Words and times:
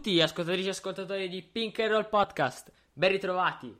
tutti, 0.00 0.22
ascoltatrici 0.22 0.68
e 0.68 0.70
ascoltatori 0.70 1.28
di 1.28 1.42
Pink 1.42 1.78
and 1.80 1.90
Roll 1.90 2.08
Podcast, 2.08 2.72
ben 2.90 3.10
ritrovati. 3.10 3.78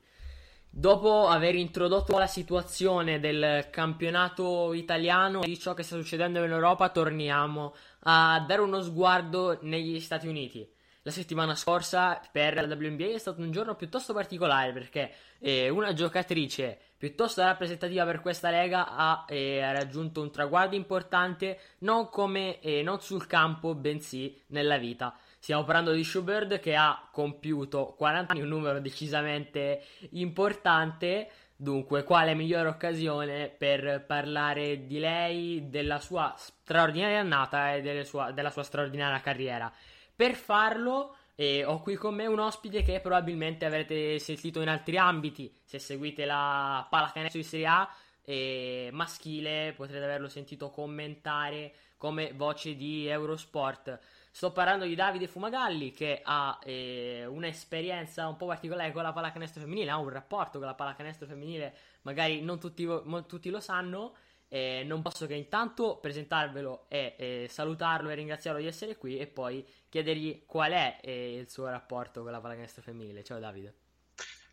Dopo 0.68 1.28
aver 1.28 1.54
introdotto 1.54 2.18
la 2.18 2.26
situazione 2.26 3.20
del 3.20 3.68
campionato 3.70 4.74
italiano 4.74 5.40
e 5.40 5.46
di 5.46 5.58
ciò 5.58 5.72
che 5.72 5.82
sta 5.82 5.96
succedendo 5.96 6.44
in 6.44 6.50
Europa, 6.50 6.90
torniamo 6.90 7.74
a 8.00 8.44
dare 8.46 8.60
uno 8.60 8.82
sguardo 8.82 9.60
negli 9.62 9.98
Stati 9.98 10.28
Uniti. 10.28 10.68
La 11.04 11.10
settimana 11.10 11.54
scorsa 11.54 12.20
per 12.30 12.52
la 12.54 12.76
WNBA 12.76 13.14
è 13.14 13.18
stato 13.18 13.40
un 13.40 13.50
giorno 13.50 13.74
piuttosto 13.74 14.12
particolare 14.12 14.74
perché 14.74 15.10
eh, 15.38 15.70
una 15.70 15.94
giocatrice 15.94 16.78
piuttosto 16.98 17.40
rappresentativa 17.40 18.04
per 18.04 18.20
questa 18.20 18.50
lega 18.50 18.94
ha 18.94 19.24
eh, 19.26 19.72
raggiunto 19.72 20.20
un 20.20 20.30
traguardo 20.30 20.76
importante 20.76 21.58
non, 21.78 22.10
come, 22.10 22.60
eh, 22.60 22.82
non 22.82 23.00
sul 23.00 23.26
campo 23.26 23.74
bensì 23.74 24.38
nella 24.48 24.76
vita. 24.76 25.16
Stiamo 25.42 25.64
parlando 25.64 25.92
di 25.92 26.04
Schubert 26.04 26.60
che 26.60 26.76
ha 26.76 27.08
compiuto 27.10 27.94
40 27.96 28.30
anni, 28.30 28.42
un 28.42 28.48
numero 28.48 28.78
decisamente 28.78 29.82
importante. 30.10 31.30
Dunque, 31.56 32.04
quale 32.04 32.34
migliore 32.34 32.68
occasione 32.68 33.48
per 33.48 34.04
parlare 34.06 34.84
di 34.86 34.98
lei, 34.98 35.70
della 35.70 35.98
sua 35.98 36.34
straordinaria 36.36 37.20
annata 37.20 37.74
e 37.74 38.04
sua, 38.04 38.32
della 38.32 38.50
sua 38.50 38.64
straordinaria 38.64 39.18
carriera? 39.20 39.72
Per 40.14 40.34
farlo, 40.34 41.16
eh, 41.36 41.64
ho 41.64 41.80
qui 41.80 41.94
con 41.94 42.14
me 42.14 42.26
un 42.26 42.38
ospite 42.38 42.82
che 42.82 43.00
probabilmente 43.00 43.64
avrete 43.64 44.18
sentito 44.18 44.60
in 44.60 44.68
altri 44.68 44.98
ambiti. 44.98 45.50
Se 45.64 45.78
seguite 45.78 46.26
la 46.26 46.86
pallacanestro 46.88 47.40
di 47.40 47.46
Serie 47.46 47.66
A 47.66 47.88
eh, 48.22 48.90
maschile, 48.92 49.72
potrete 49.74 50.04
averlo 50.04 50.28
sentito 50.28 50.68
commentare 50.68 51.72
come 51.96 52.32
voce 52.34 52.76
di 52.76 53.06
Eurosport. 53.06 53.98
Sto 54.32 54.52
parlando 54.52 54.84
di 54.84 54.94
Davide 54.94 55.26
Fumagalli 55.26 55.90
che 55.90 56.20
ha 56.22 56.58
eh, 56.62 57.26
un'esperienza 57.26 58.28
un 58.28 58.36
po' 58.36 58.46
particolare 58.46 58.92
con 58.92 59.02
la 59.02 59.12
pallacanestro 59.12 59.60
femminile, 59.60 59.90
ha 59.90 59.98
un 59.98 60.08
rapporto 60.08 60.58
con 60.58 60.68
la 60.68 60.74
pallacanestro 60.74 61.26
femminile, 61.26 61.74
magari 62.02 62.40
non 62.40 62.60
tutti, 62.60 62.84
non 62.84 63.26
tutti 63.26 63.50
lo 63.50 63.60
sanno. 63.60 64.14
Eh, 64.52 64.82
non 64.84 65.00
posso 65.00 65.26
che 65.26 65.34
intanto 65.34 65.98
presentarvelo 66.00 66.86
e 66.88 67.14
eh, 67.16 67.46
salutarlo 67.48 68.08
e 68.08 68.16
ringraziarlo 68.16 68.60
di 68.60 68.66
essere 68.66 68.96
qui 68.96 69.16
e 69.16 69.28
poi 69.28 69.64
chiedergli 69.88 70.42
qual 70.44 70.72
è 70.72 70.98
eh, 71.02 71.36
il 71.36 71.48
suo 71.48 71.68
rapporto 71.68 72.22
con 72.22 72.32
la 72.32 72.40
pallacanestro 72.40 72.82
femminile. 72.82 73.22
Ciao 73.22 73.38
Davide. 73.38 73.74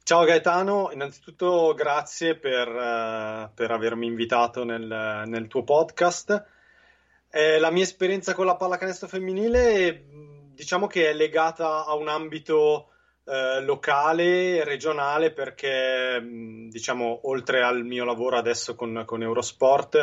Ciao 0.04 0.24
Gaetano, 0.24 0.92
innanzitutto 0.94 1.74
grazie 1.74 2.36
per, 2.36 2.68
uh, 2.70 3.54
per 3.54 3.72
avermi 3.72 4.06
invitato 4.06 4.64
nel, 4.64 5.24
nel 5.26 5.48
tuo 5.48 5.64
podcast. 5.64 6.46
Eh, 7.30 7.60
la 7.60 7.72
mia 7.72 7.84
esperienza 7.84 8.34
con 8.34 8.46
la 8.46 8.56
pallacanestro 8.56 9.08
femminile 9.08 10.06
diciamo 10.58 10.88
che 10.88 11.10
è 11.10 11.14
legata 11.14 11.86
a 11.86 11.94
un 11.94 12.08
ambito 12.08 12.90
eh, 13.26 13.62
locale, 13.62 14.64
regionale, 14.64 15.32
perché 15.32 16.20
diciamo 16.70 17.20
oltre 17.24 17.62
al 17.62 17.84
mio 17.84 18.06
lavoro 18.06 18.38
adesso 18.38 18.74
con, 18.74 19.04
con 19.06 19.22
Eurosport 19.22 19.96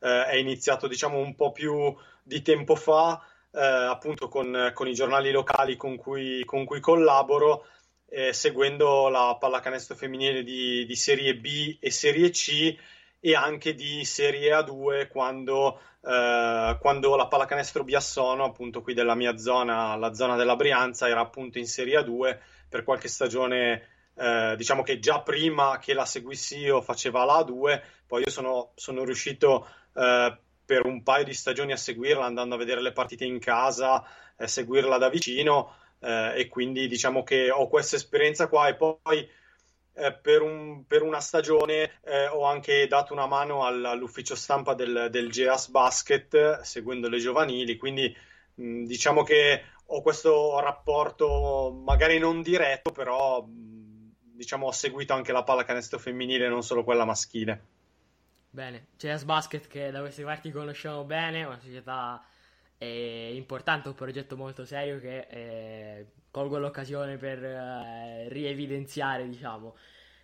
eh, 0.00 0.24
è 0.24 0.34
iniziato 0.34 0.88
diciamo 0.88 1.18
un 1.18 1.36
po' 1.36 1.52
più 1.52 1.94
di 2.24 2.42
tempo 2.42 2.74
fa, 2.74 3.22
eh, 3.52 3.60
appunto 3.60 4.28
con, 4.28 4.72
con, 4.74 4.88
i 4.88 4.94
giornali 4.94 5.30
locali 5.30 5.76
con 5.76 5.96
cui, 5.96 6.42
con 6.44 6.64
cui 6.64 6.80
collaboro, 6.80 7.66
eh, 8.08 8.32
seguendo 8.32 9.08
la 9.08 9.36
pallacanestro 9.38 9.94
femminile 9.94 10.42
di, 10.42 10.84
di 10.86 10.96
Serie 10.96 11.36
B 11.36 11.76
e 11.78 11.90
Serie 11.90 12.30
C 12.30 12.76
e 13.20 13.34
anche 13.34 13.74
di 13.74 14.04
Serie 14.04 14.52
A2 14.52 15.08
quando, 15.08 15.80
eh, 16.02 16.78
quando 16.80 17.16
la 17.16 17.26
pallacanestro 17.28 17.84
Biassono, 17.84 18.44
appunto 18.44 18.80
qui 18.82 18.94
della 18.94 19.14
mia 19.14 19.36
zona, 19.36 19.94
la 19.96 20.14
zona 20.14 20.36
della 20.36 20.56
Brianza, 20.56 21.06
era 21.08 21.20
appunto 21.20 21.58
in 21.58 21.66
Serie 21.66 22.00
A2 22.00 22.38
per 22.68 22.82
qualche 22.82 23.08
stagione. 23.08 23.88
Eh, 24.14 24.54
diciamo 24.56 24.82
che 24.82 24.98
già 24.98 25.20
prima 25.22 25.78
che 25.78 25.94
la 25.94 26.04
seguissi 26.04 26.58
io 26.58 26.80
faceva 26.80 27.24
la 27.24 27.38
A2, 27.38 27.82
poi 28.06 28.22
io 28.22 28.30
sono, 28.30 28.72
sono 28.74 29.04
riuscito 29.04 29.66
eh, 29.94 30.36
per 30.64 30.86
un 30.86 31.02
paio 31.02 31.24
di 31.24 31.34
stagioni 31.34 31.72
a 31.72 31.76
seguirla, 31.76 32.24
andando 32.24 32.54
a 32.54 32.58
vedere 32.58 32.80
le 32.80 32.92
partite 32.92 33.24
in 33.24 33.38
casa, 33.38 34.04
eh, 34.36 34.46
seguirla 34.46 34.98
da 34.98 35.08
vicino 35.08 35.74
eh, 36.00 36.32
e 36.36 36.48
quindi 36.48 36.88
diciamo 36.88 37.22
che 37.22 37.50
ho 37.50 37.68
questa 37.68 37.96
esperienza 37.96 38.48
qua 38.48 38.68
e 38.68 38.76
poi 38.76 39.28
eh, 39.94 40.12
per, 40.12 40.42
un, 40.42 40.84
per, 40.86 41.02
una 41.02 41.20
stagione 41.20 42.00
eh, 42.04 42.26
ho 42.28 42.44
anche 42.44 42.86
dato 42.86 43.12
una 43.12 43.26
mano 43.26 43.64
all, 43.64 43.84
all'ufficio 43.84 44.34
stampa 44.34 44.74
del, 44.74 45.08
del 45.10 45.30
GEAS 45.30 45.68
Basket 45.68 46.60
seguendo 46.60 47.08
le 47.08 47.18
giovanili, 47.18 47.76
quindi 47.76 48.14
mh, 48.54 48.84
diciamo 48.84 49.22
che 49.22 49.62
ho 49.86 50.02
questo 50.02 50.58
rapporto 50.60 51.80
magari 51.84 52.18
non 52.18 52.42
diretto, 52.42 52.92
però 52.92 53.42
mh, 53.42 54.14
diciamo 54.34 54.66
ho 54.66 54.72
seguito 54.72 55.12
anche 55.12 55.32
la 55.32 55.42
pallacanestro 55.42 55.98
femminile, 55.98 56.48
non 56.48 56.62
solo 56.62 56.84
quella 56.84 57.04
maschile. 57.04 57.78
Bene, 58.52 58.88
GEAS 58.96 59.24
Basket 59.24 59.68
che 59.68 59.90
da 59.90 60.00
queste 60.00 60.24
parti 60.24 60.50
conosciamo 60.50 61.04
bene, 61.04 61.44
una 61.44 61.58
società 61.60 62.24
eh, 62.78 63.32
importante, 63.34 63.88
un 63.88 63.94
progetto 63.94 64.36
molto 64.36 64.64
serio 64.64 64.98
che 64.98 65.26
eh, 65.28 66.06
colgo 66.30 66.58
l'occasione 66.58 67.16
per 67.16 67.42
eh, 67.44 68.28
rievidenziare, 68.28 69.28
diciamo. 69.28 69.76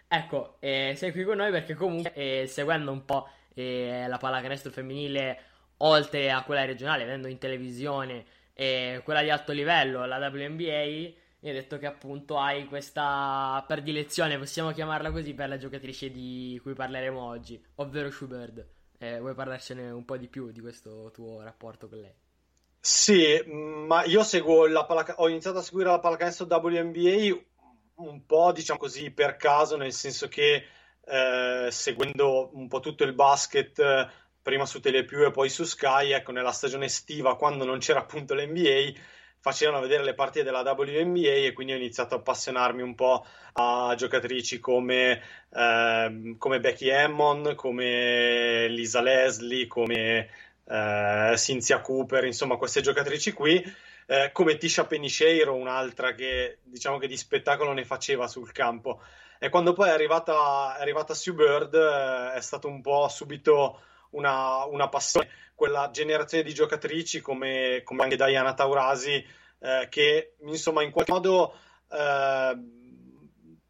Ecco, 0.08 0.56
eh, 0.60 0.94
sei 0.96 1.12
qui 1.12 1.24
con 1.24 1.36
noi 1.36 1.50
perché 1.50 1.74
comunque 1.74 2.12
eh, 2.14 2.46
seguendo 2.46 2.92
un 2.92 3.04
po' 3.04 3.28
eh, 3.54 4.06
la 4.08 4.18
pallacanestro 4.18 4.70
femminile, 4.70 5.38
oltre 5.78 6.30
a 6.30 6.42
quella 6.42 6.64
regionale, 6.64 7.04
vedendo 7.04 7.28
in 7.28 7.38
televisione 7.38 8.24
eh, 8.54 9.00
quella 9.04 9.22
di 9.22 9.30
alto 9.30 9.52
livello, 9.52 10.04
la 10.06 10.18
WNBA, 10.18 11.14
mi 11.40 11.48
hai 11.48 11.54
detto 11.54 11.78
che 11.78 11.86
appunto 11.86 12.38
hai 12.38 12.66
questa 12.66 13.62
predilezione, 13.66 14.38
possiamo 14.38 14.72
chiamarla 14.72 15.10
così, 15.10 15.34
per 15.34 15.48
la 15.48 15.58
giocatrice 15.58 16.10
di 16.10 16.58
cui 16.62 16.72
parleremo 16.74 17.20
oggi, 17.20 17.62
ovvero 17.76 18.10
Schubert. 18.10 18.66
Eh, 18.98 19.20
vuoi 19.20 19.34
parlarcene 19.34 19.90
un 19.90 20.04
po' 20.04 20.16
di 20.16 20.28
più 20.28 20.50
di 20.50 20.60
questo 20.60 21.10
tuo 21.12 21.42
rapporto 21.42 21.88
con 21.88 22.00
lei? 22.00 22.25
Sì, 22.88 23.42
ma 23.48 24.04
io 24.04 24.22
seguo 24.22 24.68
la 24.68 24.84
pallac- 24.84 25.18
ho 25.18 25.28
iniziato 25.28 25.58
a 25.58 25.62
seguire 25.62 25.90
la 25.90 25.98
pallacanestro 25.98 26.46
WNBA 26.48 27.36
un 27.96 28.24
po', 28.24 28.52
diciamo 28.52 28.78
così, 28.78 29.10
per 29.10 29.34
caso, 29.34 29.76
nel 29.76 29.92
senso 29.92 30.28
che 30.28 30.64
eh, 31.04 31.68
seguendo 31.68 32.50
un 32.54 32.68
po' 32.68 32.78
tutto 32.78 33.02
il 33.02 33.12
basket, 33.12 34.08
prima 34.40 34.66
su 34.66 34.78
Telepiù 34.78 35.24
e 35.24 35.32
poi 35.32 35.48
su 35.48 35.64
Sky, 35.64 36.12
ecco, 36.12 36.30
nella 36.30 36.52
stagione 36.52 36.84
estiva, 36.84 37.34
quando 37.36 37.64
non 37.64 37.78
c'era 37.78 37.98
appunto 37.98 38.34
l'NBA, 38.34 38.92
facevano 39.40 39.80
vedere 39.80 40.04
le 40.04 40.14
partite 40.14 40.44
della 40.44 40.60
WNBA 40.60 41.46
e 41.46 41.52
quindi 41.54 41.72
ho 41.72 41.76
iniziato 41.76 42.14
a 42.14 42.18
appassionarmi 42.18 42.82
un 42.82 42.94
po' 42.94 43.24
a 43.54 43.94
giocatrici 43.96 44.60
come, 44.60 45.22
eh, 45.52 46.34
come 46.38 46.60
Becky 46.60 46.90
Hammond, 46.90 47.56
come 47.56 48.68
Lisa 48.68 49.00
Leslie, 49.00 49.66
come 49.66 50.28
eh, 50.68 51.32
Cynthia 51.36 51.80
Cooper, 51.80 52.24
insomma 52.24 52.56
queste 52.56 52.80
giocatrici 52.80 53.32
qui, 53.32 53.62
eh, 54.06 54.30
come 54.32 54.56
Tisha 54.56 54.86
Penicheiro, 54.86 55.54
un'altra 55.54 56.14
che 56.14 56.58
diciamo 56.62 56.98
che 56.98 57.06
di 57.06 57.16
spettacolo 57.16 57.72
ne 57.72 57.84
faceva 57.84 58.26
sul 58.28 58.52
campo. 58.52 59.00
E 59.38 59.48
quando 59.48 59.72
poi 59.72 59.88
è 59.88 59.92
arrivata, 59.92 60.76
è 60.76 60.80
arrivata 60.80 61.14
Sue 61.14 61.32
Bird 61.32 61.74
eh, 61.74 62.32
è 62.34 62.40
stato 62.40 62.68
un 62.68 62.80
po' 62.80 63.08
subito 63.08 63.80
una, 64.10 64.64
una, 64.64 64.88
passione, 64.88 65.28
quella 65.54 65.90
generazione 65.92 66.44
di 66.44 66.54
giocatrici 66.54 67.20
come, 67.20 67.82
come 67.84 68.02
anche 68.02 68.16
Diana 68.16 68.54
Taurasi, 68.54 69.24
eh, 69.58 69.86
che 69.90 70.34
insomma 70.40 70.82
in 70.82 70.90
qualche 70.90 71.12
modo 71.12 71.54
eh, 71.90 72.56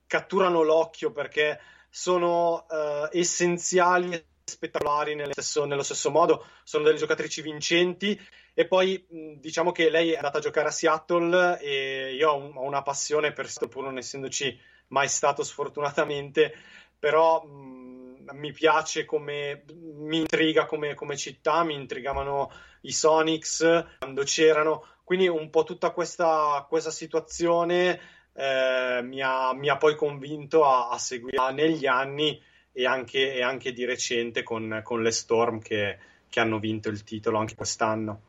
catturano 0.07 0.63
l'occhio 0.63 1.11
perché 1.11 1.61
sono 1.91 2.67
uh, 2.69 3.09
essenziali 3.11 4.23
spettacolari 4.49 5.17
nello 5.17 5.33
stesso, 5.33 5.65
nello 5.65 5.83
stesso, 5.83 6.11
modo, 6.11 6.47
sono 6.63 6.85
delle 6.85 6.99
giocatrici 6.99 7.43
vincenti. 7.43 8.19
E 8.55 8.67
poi 8.67 9.05
diciamo 9.39 9.73
che 9.73 9.91
lei 9.91 10.13
è 10.13 10.17
andata 10.17 10.39
a 10.39 10.41
giocare 10.41 10.69
a 10.69 10.71
Seattle 10.71 11.61
e 11.61 12.15
io 12.15 12.31
ho 12.31 12.65
una 12.65 12.83
passione 12.83 13.33
per 13.33 13.49
Seattle 13.49 13.69
pur 13.69 13.85
non 13.85 13.99
essendoci 13.99 14.59
mai 14.89 15.09
stato 15.09 15.43
sfortunatamente, 15.43 16.55
però 16.99 17.45
mh, 17.45 18.31
mi 18.33 18.53
piace 18.53 19.05
come 19.05 19.65
mi 19.75 20.19
intriga 20.19 20.65
come, 20.65 20.95
come 20.95 21.17
città, 21.17 21.65
mi 21.65 21.75
intrigavano 21.75 22.51
i 22.83 22.93
Sonics 22.93 23.85
quando 23.99 24.23
c'erano, 24.23 24.87
quindi 25.05 25.29
un 25.29 25.51
po' 25.51 25.65
tutta 25.65 25.91
questa, 25.91 26.65
questa 26.69 26.91
situazione 26.91 28.01
eh, 28.33 29.01
mi, 29.03 29.21
ha, 29.21 29.53
mi, 29.53 29.69
ha, 29.69 29.77
poi 29.77 29.97
convinto 29.97 30.65
a, 30.65 30.89
a 30.89 30.99
seguirla 30.99 31.51
negli 31.51 31.87
anni 31.87 32.41
e 32.79 32.85
anche, 32.85 33.33
e 33.33 33.43
anche 33.43 33.73
di 33.73 33.87
recente 33.87 34.43
con, 34.43 34.81
con 34.83 35.03
le 35.03 35.11
Storm 35.11 35.61
che, 35.61 35.99
che, 36.29 36.41
hanno 36.41 36.59
vinto 36.59 36.91
il 36.91 37.05
titolo 37.05 37.39
anche 37.39 37.55
quest'anno. 37.55 38.21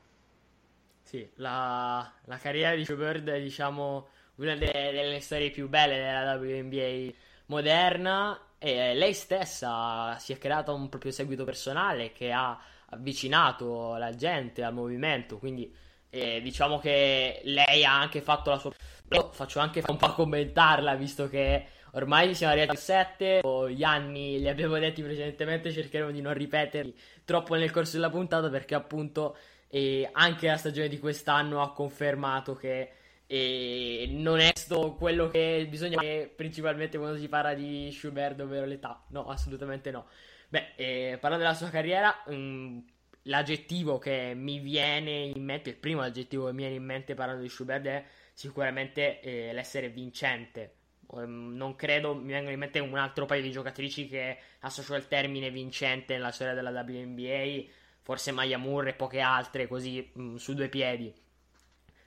Sì, 1.04 1.30
la, 1.36 2.10
la 2.24 2.38
carriera 2.38 2.74
di 2.74 2.84
Joe 2.84 2.96
Bird 2.96 3.28
è 3.28 3.42
diciamo 3.42 4.08
una 4.36 4.56
delle, 4.56 4.92
delle 4.94 5.20
storie 5.20 5.50
più 5.50 5.68
belle 5.68 5.98
della 5.98 6.36
WNBA 6.36 7.14
moderna 7.48 8.40
e 8.58 8.94
lei 8.94 9.14
stessa 9.14 10.18
si 10.18 10.32
è 10.32 10.38
creata 10.38 10.72
un 10.72 10.88
proprio 10.88 11.12
seguito 11.12 11.44
personale 11.44 12.14
che 12.14 12.32
ha 12.32 12.58
avvicinato 12.86 13.98
la 13.98 14.16
gente 14.16 14.64
al 14.64 14.74
movimento, 14.74 15.40
quindi 15.40 15.70
eh, 16.10 16.40
diciamo 16.42 16.80
che 16.80 17.42
lei 17.44 17.84
ha 17.84 18.00
anche 18.00 18.22
fatto 18.22 18.50
la 18.50 18.60
sua... 18.60 18.72
Però 19.06 19.30
faccio 19.32 19.60
anche 19.60 19.84
un 19.86 19.98
po' 19.98 20.14
commentarla, 20.14 20.96
visto 20.96 21.28
che 21.28 21.66
ormai 21.98 22.36
siamo 22.36 22.54
arrivati 22.54 22.78
al 22.78 22.82
7, 22.82 23.42
gli 23.72 23.84
anni 23.84 24.40
li 24.40 24.48
abbiamo 24.48 24.78
detti 24.78 25.02
precedentemente, 25.02 25.72
cercheremo 25.72 26.12
di 26.12 26.22
non 26.22 26.34
ripeterli 26.34 26.96
troppo 27.26 27.56
nel 27.56 27.72
corso 27.72 27.94
della 27.94 28.10
puntata 28.10 28.50
perché 28.50 28.76
appunto 28.76 29.36
eh, 29.68 30.08
anche 30.14 30.48
la 30.48 30.58
stagione 30.58 30.88
di 30.88 31.00
quest'anno 31.00 31.62
ha 31.62 31.74
confermato 31.74 32.56
che 32.56 32.92
eh, 33.26 34.08
non 34.12 34.40
è 34.40 34.52
quello 34.98 35.28
che 35.28 35.66
bisogna 35.70 35.98
fare 35.98 36.32
principalmente 36.34 36.98
quando 36.98 37.18
si 37.18 37.28
parla 37.28 37.54
di 37.54 37.92
Schubert, 37.92 38.40
ovvero 38.40 38.66
l'età. 38.66 39.04
No, 39.10 39.28
assolutamente 39.28 39.92
no. 39.92 40.06
Beh, 40.50 40.74
eh, 40.76 41.18
parlando 41.20 41.46
della 41.46 41.58
sua 41.58 41.70
carriera, 41.70 42.24
mh, 42.28 42.34
mm, 42.34 42.78
l'aggettivo 43.24 43.98
che 43.98 44.34
mi 44.36 44.60
viene 44.60 45.12
in 45.12 45.44
mente, 45.44 45.72
il 45.72 45.76
primo 45.76 46.02
aggettivo 46.02 46.46
che 46.46 46.54
mi 46.54 46.60
viene 46.60 46.76
in 46.76 46.86
mente 46.86 47.16
parlando 47.16 47.42
di 47.42 47.50
Schubert 47.50 47.86
è 47.86 48.06
sicuramente 48.34 49.20
eh, 49.20 49.52
l'essere 49.52 49.90
vincente. 49.90 50.76
Um, 51.10 51.54
non 51.56 51.76
credo 51.78 52.16
mi 52.16 52.34
venga 52.34 52.52
in 52.52 52.60
mente 52.60 52.80
un 52.80 52.98
altro 52.98 53.26
paio 53.26 53.42
di 53.42 53.52
giocatrici 53.52 54.10
che 54.10 54.38
associo 54.60 54.94
il 54.96 55.08
termine 55.08 55.50
vincente 55.50 56.14
nella 56.16 56.32
storia 56.32 56.54
della 56.54 56.70
WNBA, 56.70 57.64
forse 58.02 58.32
Maya 58.32 58.58
Moore 58.58 58.90
e 58.90 58.94
poche 58.94 59.22
altre 59.22 59.68
così 59.68 60.12
mh, 60.14 60.22
mm, 60.22 60.36
su 60.36 60.54
due 60.54 60.68
piedi. 60.68 61.14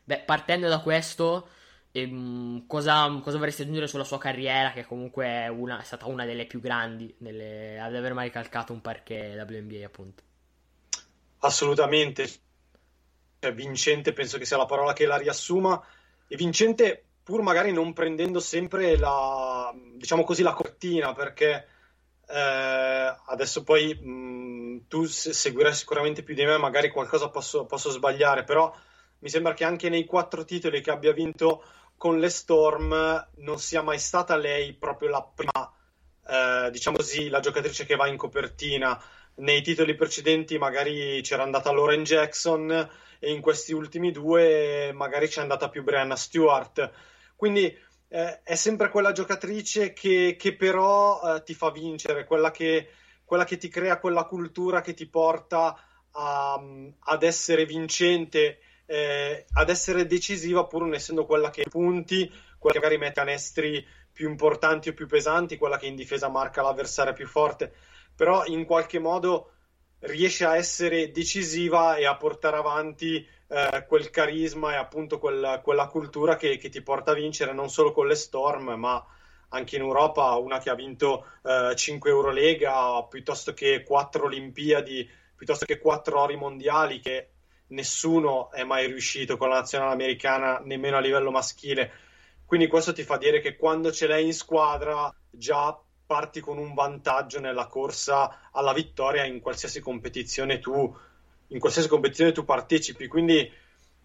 Beh, 0.04 0.18
partendo 0.20 0.68
da 0.68 0.80
questo, 0.80 1.48
ehm, 1.92 2.66
cosa, 2.66 3.08
cosa, 3.22 3.38
vorresti 3.38 3.62
aggiungere 3.62 3.86
sulla 3.86 4.04
sua 4.04 4.18
carriera, 4.18 4.72
che 4.72 4.84
comunque 4.84 5.24
è, 5.24 5.48
una, 5.48 5.80
è 5.80 5.84
stata 5.84 6.06
una 6.06 6.24
delle 6.26 6.46
più 6.46 6.60
grandi 6.60 7.14
nelle, 7.18 7.78
ad 7.78 7.94
aver 7.94 8.12
mai 8.12 8.30
calcato 8.30 8.72
un 8.72 8.80
parquet 8.82 9.48
WNBA, 9.48 9.86
appunto? 9.86 10.22
Assolutamente. 11.38 12.28
Cioè, 13.38 13.54
vincente 13.54 14.12
penso 14.12 14.36
che 14.36 14.44
sia 14.44 14.56
la 14.56 14.66
parola 14.66 14.92
che 14.92 15.06
la 15.06 15.16
riassuma. 15.16 15.82
E 16.26 16.36
vincente 16.36 17.04
pur 17.22 17.42
magari 17.42 17.72
non 17.72 17.92
prendendo 17.92 18.40
sempre 18.40 18.96
la, 18.96 19.72
diciamo 19.94 20.24
così, 20.24 20.42
la 20.42 20.52
cortina, 20.52 21.12
perché 21.12 21.66
eh, 22.26 23.16
adesso 23.26 23.62
poi 23.64 23.94
mh, 23.94 24.86
tu 24.88 25.04
seguirai 25.04 25.74
sicuramente 25.74 26.22
più 26.22 26.34
di 26.34 26.44
me, 26.44 26.56
magari 26.58 26.90
qualcosa 26.90 27.28
posso, 27.28 27.66
posso, 27.66 27.90
sbagliare, 27.90 28.44
però 28.44 28.72
mi 29.20 29.28
sembra 29.28 29.54
che 29.54 29.64
anche 29.64 29.88
nei 29.88 30.04
quattro 30.04 30.44
titoli 30.44 30.80
che 30.80 30.90
abbia 30.90 31.12
vinto 31.12 31.64
con 31.96 32.18
le 32.18 32.30
Storm 32.30 33.28
non 33.36 33.58
sia 33.58 33.82
mai 33.82 33.98
stata 33.98 34.36
lei 34.36 34.72
proprio 34.74 35.10
la 35.10 35.22
prima, 35.22 35.72
eh, 36.26 36.70
diciamo 36.70 36.96
così, 36.96 37.28
la 37.28 37.40
giocatrice 37.40 37.84
che 37.84 37.96
va 37.96 38.06
in 38.06 38.16
copertina 38.16 38.98
nei 39.40 39.62
titoli 39.62 39.94
precedenti 39.94 40.58
magari 40.58 41.20
c'era 41.22 41.42
andata 41.42 41.72
Lauren 41.72 42.04
Jackson 42.04 42.70
e 43.18 43.30
in 43.30 43.40
questi 43.40 43.72
ultimi 43.72 44.10
due 44.10 44.92
magari 44.94 45.28
c'è 45.28 45.40
andata 45.40 45.68
più 45.68 45.82
Brianna 45.82 46.16
Stewart. 46.16 46.90
Quindi 47.36 47.74
eh, 48.08 48.42
è 48.42 48.54
sempre 48.54 48.88
quella 48.88 49.12
giocatrice 49.12 49.92
che, 49.92 50.36
che 50.38 50.56
però 50.56 51.20
eh, 51.22 51.42
ti 51.42 51.54
fa 51.54 51.70
vincere, 51.70 52.24
quella 52.24 52.50
che, 52.50 52.88
quella 53.24 53.44
che, 53.44 53.56
ti 53.56 53.68
crea 53.68 53.98
quella 53.98 54.24
cultura 54.24 54.80
che 54.80 54.94
ti 54.94 55.06
porta 55.06 55.76
a, 56.10 56.62
ad 56.98 57.22
essere 57.22 57.64
vincente, 57.64 58.58
eh, 58.86 59.46
ad 59.52 59.68
essere 59.70 60.06
decisiva 60.06 60.66
pur 60.66 60.82
non 60.82 60.94
essendo 60.94 61.24
quella 61.24 61.50
che 61.50 61.64
punti, 61.68 62.30
quella 62.58 62.78
che 62.78 62.82
magari 62.82 62.98
mette 62.98 63.20
canestri 63.20 63.86
più 64.12 64.28
importanti 64.28 64.90
o 64.90 64.92
più 64.92 65.06
pesanti, 65.06 65.56
quella 65.56 65.78
che 65.78 65.86
in 65.86 65.94
difesa 65.94 66.28
marca 66.28 66.62
l'avversario 66.62 67.12
più 67.12 67.26
forte 67.26 67.72
però 68.20 68.44
in 68.44 68.66
qualche 68.66 68.98
modo 68.98 69.52
riesce 70.00 70.44
a 70.44 70.54
essere 70.54 71.10
decisiva 71.10 71.96
e 71.96 72.04
a 72.04 72.18
portare 72.18 72.58
avanti 72.58 73.26
eh, 73.48 73.86
quel 73.88 74.10
carisma 74.10 74.74
e 74.74 74.76
appunto 74.76 75.18
quel, 75.18 75.62
quella 75.64 75.86
cultura 75.86 76.36
che, 76.36 76.58
che, 76.58 76.68
ti 76.68 76.82
porta 76.82 77.12
a 77.12 77.14
vincere 77.14 77.54
non 77.54 77.70
solo 77.70 77.92
con 77.92 78.06
le 78.06 78.14
Storm, 78.14 78.74
ma 78.74 79.02
anche 79.48 79.76
in 79.76 79.80
Europa, 79.80 80.36
una 80.36 80.58
che 80.58 80.68
ha 80.68 80.74
vinto 80.74 81.28
eh, 81.42 81.74
5 81.74 82.10
Eurolega 82.10 83.02
piuttosto 83.04 83.54
che 83.54 83.84
4 83.84 84.24
Olimpiadi, 84.24 85.08
piuttosto 85.34 85.64
che 85.64 85.78
4 85.78 86.20
ori 86.20 86.36
mondiali, 86.36 87.00
che 87.00 87.30
nessuno 87.68 88.50
è 88.50 88.64
mai 88.64 88.86
riuscito 88.86 89.38
con 89.38 89.48
la 89.48 89.60
nazionale 89.60 89.94
americana, 89.94 90.60
nemmeno 90.62 90.98
a 90.98 91.00
livello 91.00 91.30
maschile. 91.30 91.90
Quindi 92.44 92.66
questo 92.66 92.92
ti 92.92 93.02
fa 93.02 93.16
dire 93.16 93.40
che 93.40 93.56
quando 93.56 93.90
ce 93.90 94.06
l'hai 94.06 94.26
in 94.26 94.34
squadra 94.34 95.10
già 95.30 95.74
parti 96.10 96.40
con 96.40 96.58
un 96.58 96.74
vantaggio 96.74 97.38
nella 97.38 97.68
corsa 97.68 98.50
alla 98.50 98.72
vittoria 98.72 99.22
in 99.24 99.38
qualsiasi 99.38 99.78
competizione 99.78 100.58
tu, 100.58 100.92
qualsiasi 101.56 101.86
competizione 101.86 102.32
tu 102.32 102.44
partecipi. 102.44 103.06
Quindi 103.06 103.48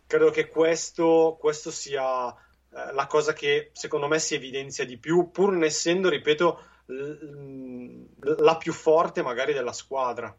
credo 0.05 0.29
che 0.29 0.47
questo, 0.47 1.35
questo 1.39 1.71
sia 1.71 2.29
eh, 2.29 2.93
la 2.93 3.07
cosa 3.07 3.33
che 3.33 3.71
secondo 3.73 4.07
me 4.07 4.19
si 4.19 4.35
evidenzia 4.35 4.85
di 4.85 4.97
più, 4.99 5.31
pur 5.31 5.53
non 5.53 5.63
essendo, 5.63 6.07
ripeto, 6.09 6.63
l- 6.85 8.03
la 8.37 8.55
più 8.57 8.71
forte 8.71 9.23
magari 9.23 9.53
della 9.53 9.73
squadra. 9.73 10.31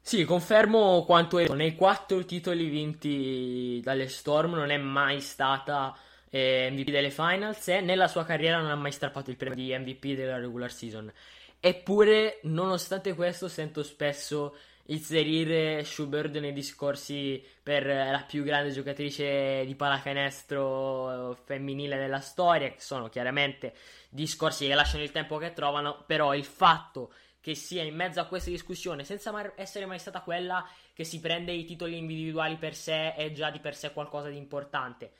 Sì, 0.00 0.22
confermo 0.22 1.02
quanto 1.04 1.38
è. 1.38 1.48
Nei 1.48 1.74
quattro 1.74 2.24
titoli 2.24 2.68
vinti 2.68 3.80
dalle 3.82 4.06
Storm 4.06 4.52
non 4.52 4.70
è 4.70 4.76
mai 4.76 5.20
stata 5.20 5.96
eh, 6.34 6.68
MVP 6.68 6.90
delle 6.90 7.10
finals 7.10 7.68
e 7.68 7.80
nella 7.80 8.08
sua 8.08 8.24
carriera 8.24 8.58
non 8.60 8.68
ha 8.68 8.74
mai 8.74 8.90
strappato 8.90 9.30
il 9.30 9.36
premio 9.36 9.54
di 9.54 9.78
MVP 9.78 10.16
della 10.16 10.36
regular 10.36 10.72
season. 10.72 11.12
Eppure, 11.60 12.40
nonostante 12.42 13.14
questo, 13.14 13.46
sento 13.46 13.84
spesso 13.84 14.56
inserire 14.86 15.84
Schubert 15.84 16.36
nei 16.38 16.52
discorsi 16.52 17.42
per 17.62 17.86
la 17.86 18.24
più 18.26 18.42
grande 18.42 18.72
giocatrice 18.72 19.64
di 19.64 19.76
pallacanestro 19.76 21.38
femminile 21.44 21.98
della 21.98 22.18
storia, 22.18 22.68
che 22.68 22.80
sono 22.80 23.08
chiaramente 23.08 23.72
discorsi 24.10 24.66
che 24.66 24.74
lasciano 24.74 25.04
il 25.04 25.12
tempo 25.12 25.38
che 25.38 25.52
trovano, 25.52 26.02
però 26.04 26.34
il 26.34 26.44
fatto 26.44 27.12
che 27.40 27.54
sia 27.54 27.84
in 27.84 27.94
mezzo 27.94 28.18
a 28.18 28.26
questa 28.26 28.50
discussione, 28.50 29.04
senza 29.04 29.30
mai 29.30 29.52
essere 29.54 29.86
mai 29.86 30.00
stata 30.00 30.20
quella 30.20 30.68
che 30.92 31.04
si 31.04 31.20
prende 31.20 31.52
i 31.52 31.64
titoli 31.64 31.96
individuali 31.96 32.56
per 32.56 32.74
sé, 32.74 33.14
è 33.14 33.30
già 33.30 33.50
di 33.50 33.60
per 33.60 33.76
sé 33.76 33.92
qualcosa 33.92 34.28
di 34.28 34.36
importante 34.36 35.12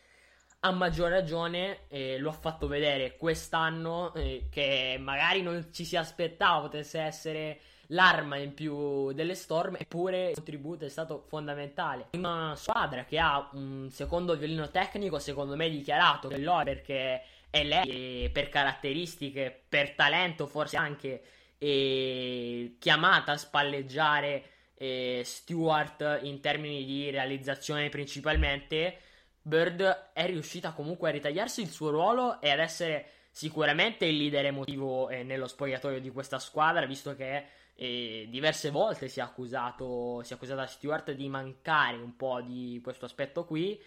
a 0.65 0.71
maggior 0.71 1.11
ragione 1.11 1.81
eh, 1.89 2.19
lo 2.19 2.31
ha 2.31 2.33
fatto 2.33 2.67
vedere 2.67 3.17
quest'anno 3.17 4.15
eh, 4.15 4.47
che 4.51 4.97
magari 4.99 5.43
non 5.43 5.69
ci 5.73 5.85
si 5.85 5.95
aspettava 5.95 6.63
potesse 6.63 7.01
essere 7.01 7.61
l'arma 7.89 8.39
in 8.39 8.55
più 8.55 9.13
delle 9.13 9.35
Storm 9.35 9.77
eppure 9.79 10.31
il 10.31 10.35
contributo 10.35 10.87
è 10.87 10.89
stato 10.89 11.23
fondamentale. 11.29 12.09
Una 12.13 12.55
squadra 12.57 13.05
che 13.05 13.19
ha 13.19 13.47
un 13.53 13.89
secondo 13.91 14.37
violino 14.37 14.71
tecnico 14.71 15.19
secondo 15.19 15.55
me 15.55 15.69
dichiarato 15.69 16.29
che 16.29 16.39
lo 16.39 16.59
è 16.59 16.65
perché 16.65 17.23
è 17.51 17.63
lei 17.63 18.31
per 18.31 18.49
caratteristiche 18.49 19.65
per 19.69 19.91
talento 19.91 20.47
forse 20.47 20.79
anche 20.79 21.23
eh, 21.59 22.77
chiamata 22.79 23.33
a 23.33 23.37
spalleggiare 23.37 24.45
eh, 24.77 25.21
Stewart 25.27 26.21
in 26.23 26.41
termini 26.41 26.87
di 26.87 27.11
realizzazione 27.11 27.91
principalmente 27.91 28.99
Bird 29.47 30.11
è 30.15 30.25
riuscita 30.25 30.73
comunque 30.73 31.11
a 31.11 31.13
ritagliarsi 31.13 31.61
il 31.61 31.69
suo 31.69 31.91
ruolo 31.91 32.41
e 32.41 32.49
ad 32.49 32.61
essere 32.61 33.09
sicuramente 33.31 34.07
il 34.07 34.17
leader 34.17 34.47
emotivo 34.47 35.11
eh, 35.11 35.23
nello 35.23 35.47
spogliatoio 35.47 36.01
di 36.01 36.11
questa 36.11 36.39
squadra, 36.39 36.87
visto 36.87 37.15
che 37.15 37.45
eh, 37.75 38.27
diverse 38.31 38.71
volte 38.71 39.09
si 39.09 39.21
è 39.21 39.23
accusato, 39.23 40.23
si 40.23 40.33
è 40.33 40.37
accusato 40.37 40.67
Stewart 40.67 41.13
di 41.13 41.29
mancare 41.29 41.99
un 41.99 42.17
po' 42.17 42.41
di 42.41 42.81
questo 42.83 43.05
aspetto 43.05 43.45
qui 43.45 43.79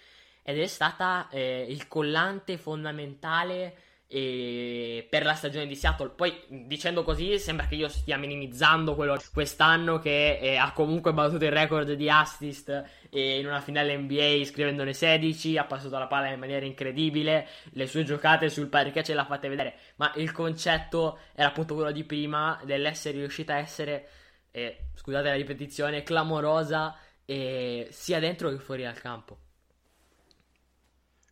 ed 0.43 0.59
è 0.59 0.67
stata 0.67 1.27
eh, 1.31 1.65
il 1.67 1.87
collante 1.87 2.59
fondamentale 2.59 3.75
per 4.09 5.25
la 5.25 5.33
stagione 5.33 5.67
di 5.67 5.75
Seattle. 5.75 6.09
Poi 6.09 6.33
dicendo 6.47 7.03
così 7.03 7.37
sembra 7.39 7.67
che 7.67 7.75
io 7.75 7.89
stia 7.89 8.17
minimizzando 8.17 8.95
quello 8.95 9.19
quest'anno 9.33 9.99
che 9.99 10.37
eh, 10.39 10.55
ha 10.55 10.71
comunque 10.71 11.13
battuto 11.13 11.43
il 11.43 11.51
record 11.51 11.91
di 11.91 12.09
assist 12.09 12.69
eh, 13.09 13.39
in 13.39 13.45
una 13.45 13.59
finale 13.59 13.97
NBA 13.97 14.45
scrivendone 14.45 14.93
16, 14.93 15.57
ha 15.57 15.65
passato 15.65 15.97
la 15.97 16.07
palla 16.07 16.29
in 16.29 16.39
maniera 16.39 16.65
incredibile, 16.65 17.47
le 17.71 17.87
sue 17.87 18.03
giocate 18.03 18.49
sul 18.49 18.67
parquet 18.67 19.05
ce 19.05 19.13
l'ha 19.13 19.25
fatte 19.25 19.49
vedere, 19.49 19.75
ma 19.97 20.11
il 20.15 20.31
concetto 20.31 21.19
era 21.35 21.49
appunto 21.49 21.75
quello 21.75 21.91
di 21.91 22.05
prima 22.05 22.59
dell'essere 22.63 23.17
riuscita 23.17 23.55
a 23.55 23.57
essere, 23.57 24.07
eh, 24.51 24.87
scusate 24.95 25.27
la 25.27 25.35
ripetizione, 25.35 26.03
clamorosa 26.03 26.97
sia 27.25 28.19
dentro 28.19 28.49
che 28.49 28.57
fuori 28.57 28.83
dal 28.83 28.97
campo. 28.97 29.37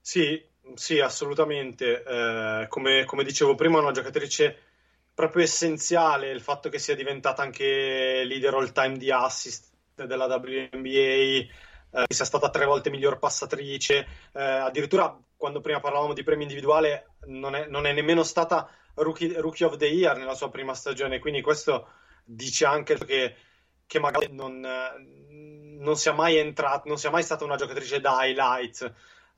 Sì, 0.01 0.43
sì, 0.73 0.99
assolutamente. 0.99 2.03
Eh, 2.03 2.67
come, 2.67 3.05
come, 3.05 3.23
dicevo 3.23 3.55
prima, 3.55 3.77
è 3.77 3.81
una 3.81 3.91
giocatrice 3.91 4.57
proprio 5.13 5.43
essenziale 5.43 6.31
il 6.31 6.41
fatto 6.41 6.67
che 6.69 6.79
sia 6.79 6.95
diventata 6.95 7.41
anche 7.41 8.23
leader 8.25 8.53
all 8.55 8.71
time 8.71 8.97
di 8.97 9.11
assist 9.11 9.71
della 9.95 10.25
WNBA, 10.25 10.89
eh, 10.89 11.47
sia 12.09 12.25
stata 12.25 12.49
tre 12.49 12.65
volte 12.65 12.89
miglior 12.89 13.17
passatrice. 13.17 14.07
Eh, 14.33 14.41
addirittura 14.41 15.17
quando 15.37 15.61
prima 15.61 15.79
parlavamo 15.79 16.13
di 16.13 16.23
premio 16.23 16.43
individuale 16.43 17.11
non 17.27 17.55
è, 17.55 17.67
non 17.67 17.85
è 17.85 17.93
nemmeno 17.93 18.23
stata 18.23 18.69
rookie, 18.95 19.39
rookie, 19.39 19.65
of 19.65 19.77
the 19.77 19.85
Year 19.85 20.17
nella 20.17 20.33
sua 20.33 20.49
prima 20.49 20.73
stagione, 20.73 21.19
quindi 21.19 21.41
questo 21.41 21.87
dice 22.23 22.65
anche 22.65 22.97
che, 22.97 23.35
che 23.85 23.99
magari 23.99 24.33
non, 24.33 24.59
non 25.79 25.95
sia 25.95 26.13
mai 26.13 26.37
entrata, 26.37 26.83
non 26.85 26.97
sia 26.97 27.11
mai 27.11 27.23
stata 27.23 27.45
una 27.45 27.55
giocatrice 27.55 27.99
da 28.01 28.25
highlights, 28.25 28.91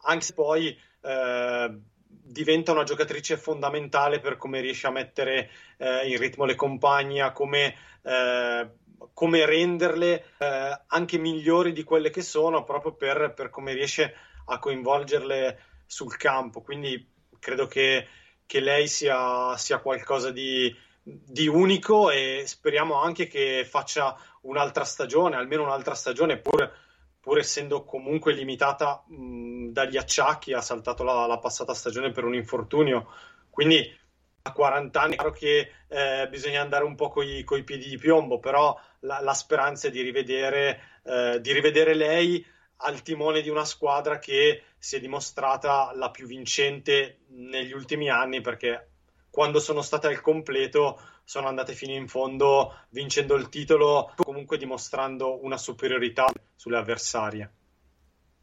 anche 0.03 0.25
se 0.25 0.33
poi 0.33 0.79
eh, 1.01 1.79
diventa 2.27 2.71
una 2.71 2.83
giocatrice 2.83 3.37
fondamentale 3.37 4.19
per 4.19 4.37
come 4.37 4.59
riesce 4.59 4.87
a 4.87 4.91
mettere 4.91 5.49
eh, 5.77 6.09
in 6.09 6.17
ritmo 6.17 6.45
le 6.45 6.55
compagne, 6.55 7.31
come, 7.31 7.75
eh, 8.03 8.69
come 9.13 9.45
renderle 9.45 10.25
eh, 10.37 10.81
anche 10.87 11.17
migliori 11.17 11.71
di 11.71 11.83
quelle 11.83 12.09
che 12.09 12.21
sono, 12.21 12.63
proprio 12.63 12.93
per, 12.93 13.33
per, 13.35 13.49
come 13.49 13.73
riesce 13.73 14.13
a 14.45 14.59
coinvolgerle 14.59 15.59
sul 15.85 16.17
campo. 16.17 16.61
Quindi 16.61 17.09
credo 17.39 17.67
che, 17.67 18.07
che 18.45 18.59
lei 18.59 18.87
sia, 18.87 19.55
sia 19.57 19.79
qualcosa 19.79 20.31
di, 20.31 20.73
di 21.01 21.47
unico 21.47 22.11
e 22.11 22.43
speriamo 22.45 23.01
anche 23.01 23.27
che 23.27 23.65
faccia 23.67 24.17
un'altra 24.41 24.83
stagione, 24.83 25.37
almeno 25.37 25.63
un'altra 25.63 25.95
stagione, 25.95 26.37
pur 26.37 26.85
pur 27.19 27.39
essendo 27.39 27.83
comunque 27.83 28.33
limitata 28.33 29.03
mh, 29.07 29.69
dagli 29.69 29.97
acciacchi, 29.97 30.53
ha 30.53 30.61
saltato 30.61 31.03
la, 31.03 31.25
la, 31.25 31.39
passata 31.39 31.73
stagione 31.73 32.11
per 32.11 32.23
un 32.23 32.35
infortunio, 32.35 33.07
quindi 33.49 33.95
a 34.43 34.51
40 34.51 35.01
anni 35.01 35.13
è 35.13 35.15
chiaro 35.15 35.31
che 35.31 35.71
eh, 35.87 36.27
bisogna 36.29 36.61
andare 36.61 36.85
un 36.85 36.95
po' 36.95 37.09
con 37.09 37.25
i 37.25 37.63
piedi 37.63 37.89
di 37.89 37.97
piombo, 37.97 38.39
però 38.39 38.79
la, 39.01 39.19
la 39.21 39.33
speranza 39.33 39.87
è 39.87 39.91
di 39.91 40.01
rivedere, 40.01 40.99
eh, 41.03 41.39
di 41.41 41.51
rivedere 41.51 41.93
lei 41.93 42.45
al 42.77 43.01
timone 43.01 43.41
di 43.41 43.49
una 43.49 43.65
squadra 43.65 44.19
che 44.19 44.63
si 44.77 44.95
è 44.95 44.99
dimostrata 44.99 45.91
la 45.95 46.11
più 46.11 46.27
vincente 46.27 47.21
negli 47.29 47.73
ultimi 47.73 48.09
anni 48.09 48.41
perché 48.41 48.89
quando 49.29 49.59
sono 49.59 49.81
state 49.81 50.07
al 50.07 50.21
completo 50.21 50.99
sono 51.23 51.47
andate 51.47 51.73
fino 51.73 51.93
in 51.93 52.07
fondo 52.07 52.73
vincendo 52.89 53.35
il 53.35 53.49
titolo, 53.49 54.13
comunque 54.15 54.57
dimostrando 54.57 55.43
una 55.43 55.57
superiorità 55.57 56.25
sulle 56.57 56.77
avversarie. 56.77 57.51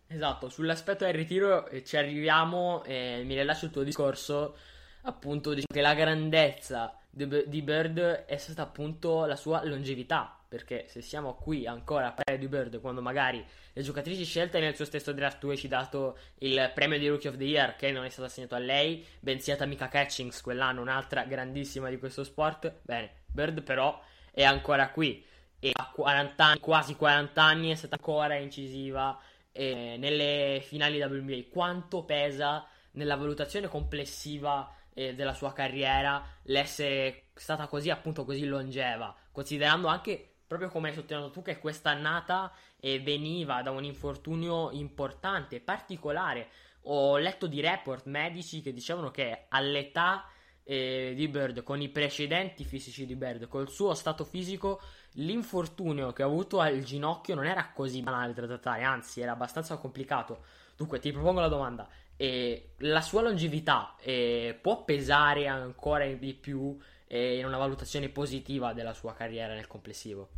Esatto, 0.07 0.49
sull'aspetto 0.49 1.05
del 1.05 1.15
ritiro 1.15 1.67
eh, 1.67 1.85
ci 1.85 1.97
arriviamo 1.97 2.85
e 2.85 3.23
mi 3.25 3.35
rilascio 3.35 3.67
il 3.67 3.71
tuo 3.73 3.83
discorso, 3.83 4.57
appunto 5.03 5.51
diciamo 5.51 5.75
che 5.75 5.81
la 5.81 5.95
grandezza 5.95 6.97
di 7.11 7.63
Bird 7.63 7.99
è 7.99 8.37
stata 8.37 8.63
appunto 8.63 9.25
la 9.25 9.37
sua 9.37 9.65
longevità, 9.65 10.37
perché 10.49 10.87
se 10.89 11.01
siamo 11.01 11.35
qui 11.35 11.67
ancora 11.67 12.09
a 12.09 12.13
parlare 12.13 12.39
di 12.39 12.49
Bird 12.49 12.81
quando 12.81 13.03
magari 13.03 13.45
le 13.73 13.83
giocatrici 13.83 14.25
scelte 14.25 14.59
nel 14.61 14.75
suo 14.75 14.85
stesso 14.85 15.13
draft 15.13 15.39
tu 15.39 15.49
hai 15.49 15.57
citato 15.57 16.19
il 16.39 16.71
premio 16.75 16.99
di 16.99 17.09
Rookie 17.09 17.31
of 17.31 17.37
the 17.37 17.45
Year 17.45 17.77
che 17.77 17.91
non 17.93 18.05
è 18.05 18.09
stato 18.09 18.27
assegnato 18.27 18.55
a 18.57 18.59
lei, 18.59 19.05
bensì 19.21 19.51
a 19.53 19.57
Tamika 19.57 19.89
Catchings 19.89 20.41
quell'anno, 20.41 20.81
un'altra 20.81 21.25
grandissima 21.25 21.89
di 21.89 21.99
questo 21.99 22.25
sport, 22.25 22.81
bene, 22.83 23.25
Bird 23.27 23.63
però 23.63 24.01
è 24.33 24.43
ancora 24.43 24.91
qui 24.91 25.25
e 25.59 25.71
a 25.73 25.91
40 25.91 26.45
anni, 26.45 26.61
quasi 26.61 26.95
40 26.95 27.43
anni 27.43 27.71
è 27.71 27.75
stata 27.75 27.97
ancora 27.97 28.37
incisiva 28.37 29.19
eh, 29.53 29.97
nelle 29.99 30.63
finali 30.67 31.01
WNBA, 31.01 31.49
quanto 31.51 32.05
pesa 32.05 32.67
nella 32.93 33.17
valutazione 33.17 33.69
complessiva 33.69 34.73
eh, 34.95 35.15
della 35.15 35.35
sua 35.35 35.53
carriera 35.53 36.25
l'essere 36.45 37.29
stata 37.35 37.67
così 37.67 37.91
appunto 37.91 38.25
così 38.25 38.45
longeva, 38.45 39.15
considerando 39.33 39.89
anche 39.89 40.35
proprio 40.47 40.69
come 40.69 40.89
hai 40.89 40.95
sottolineato 40.95 41.33
tu 41.33 41.43
che 41.43 41.59
questa 41.59 41.91
annata 41.91 42.53
eh, 42.81 43.01
veniva 43.01 43.63
da 43.63 43.71
un 43.71 43.85
infortunio 43.85 44.71
importante, 44.73 45.61
particolare. 45.61 46.49
Ho 46.87 47.17
letto 47.17 47.47
di 47.47 47.61
report 47.61 48.07
medici 48.07 48.61
che 48.61 48.73
dicevano 48.73 49.11
che 49.11 49.47
all'età 49.49 50.29
eh, 50.65 51.13
di 51.15 51.29
Bird, 51.29 51.63
con 51.63 51.81
i 51.81 51.89
precedenti 51.89 52.65
fisici 52.65 53.07
di 53.07 53.15
Bird, 53.15 53.47
col 53.49 53.69
suo 53.69 53.95
stato 53.95 54.25
fisico, 54.25 54.81
l'infortunio 55.13 56.13
che 56.13 56.23
ha 56.23 56.27
avuto 56.27 56.61
al 56.61 56.83
ginocchio 56.83 57.35
non 57.35 57.47
era 57.47 57.71
così 57.73 58.03
banale 58.03 58.33
da 58.33 58.47
trattare, 58.47 58.83
anzi 58.83 59.21
era 59.21 59.33
abbastanza 59.33 59.77
complicato. 59.77 60.45
Dunque 60.77 60.99
ti 60.99 61.13
propongo 61.13 61.41
la 61.41 61.49
domanda, 61.49 61.89
eh, 62.17 62.73
la 62.79 63.01
sua 63.01 63.23
longevità 63.23 63.95
eh, 64.01 64.59
può 64.61 64.85
pesare 64.85 65.47
ancora 65.47 66.07
di 66.07 66.35
più 66.35 66.77
in 67.07 67.45
una 67.45 67.59
valutazione 67.59 68.09
positiva 68.09 68.73
della 68.73 68.93
sua 68.93 69.15
carriera 69.15 69.55
nel 69.55 69.69
complessivo? 69.69 70.31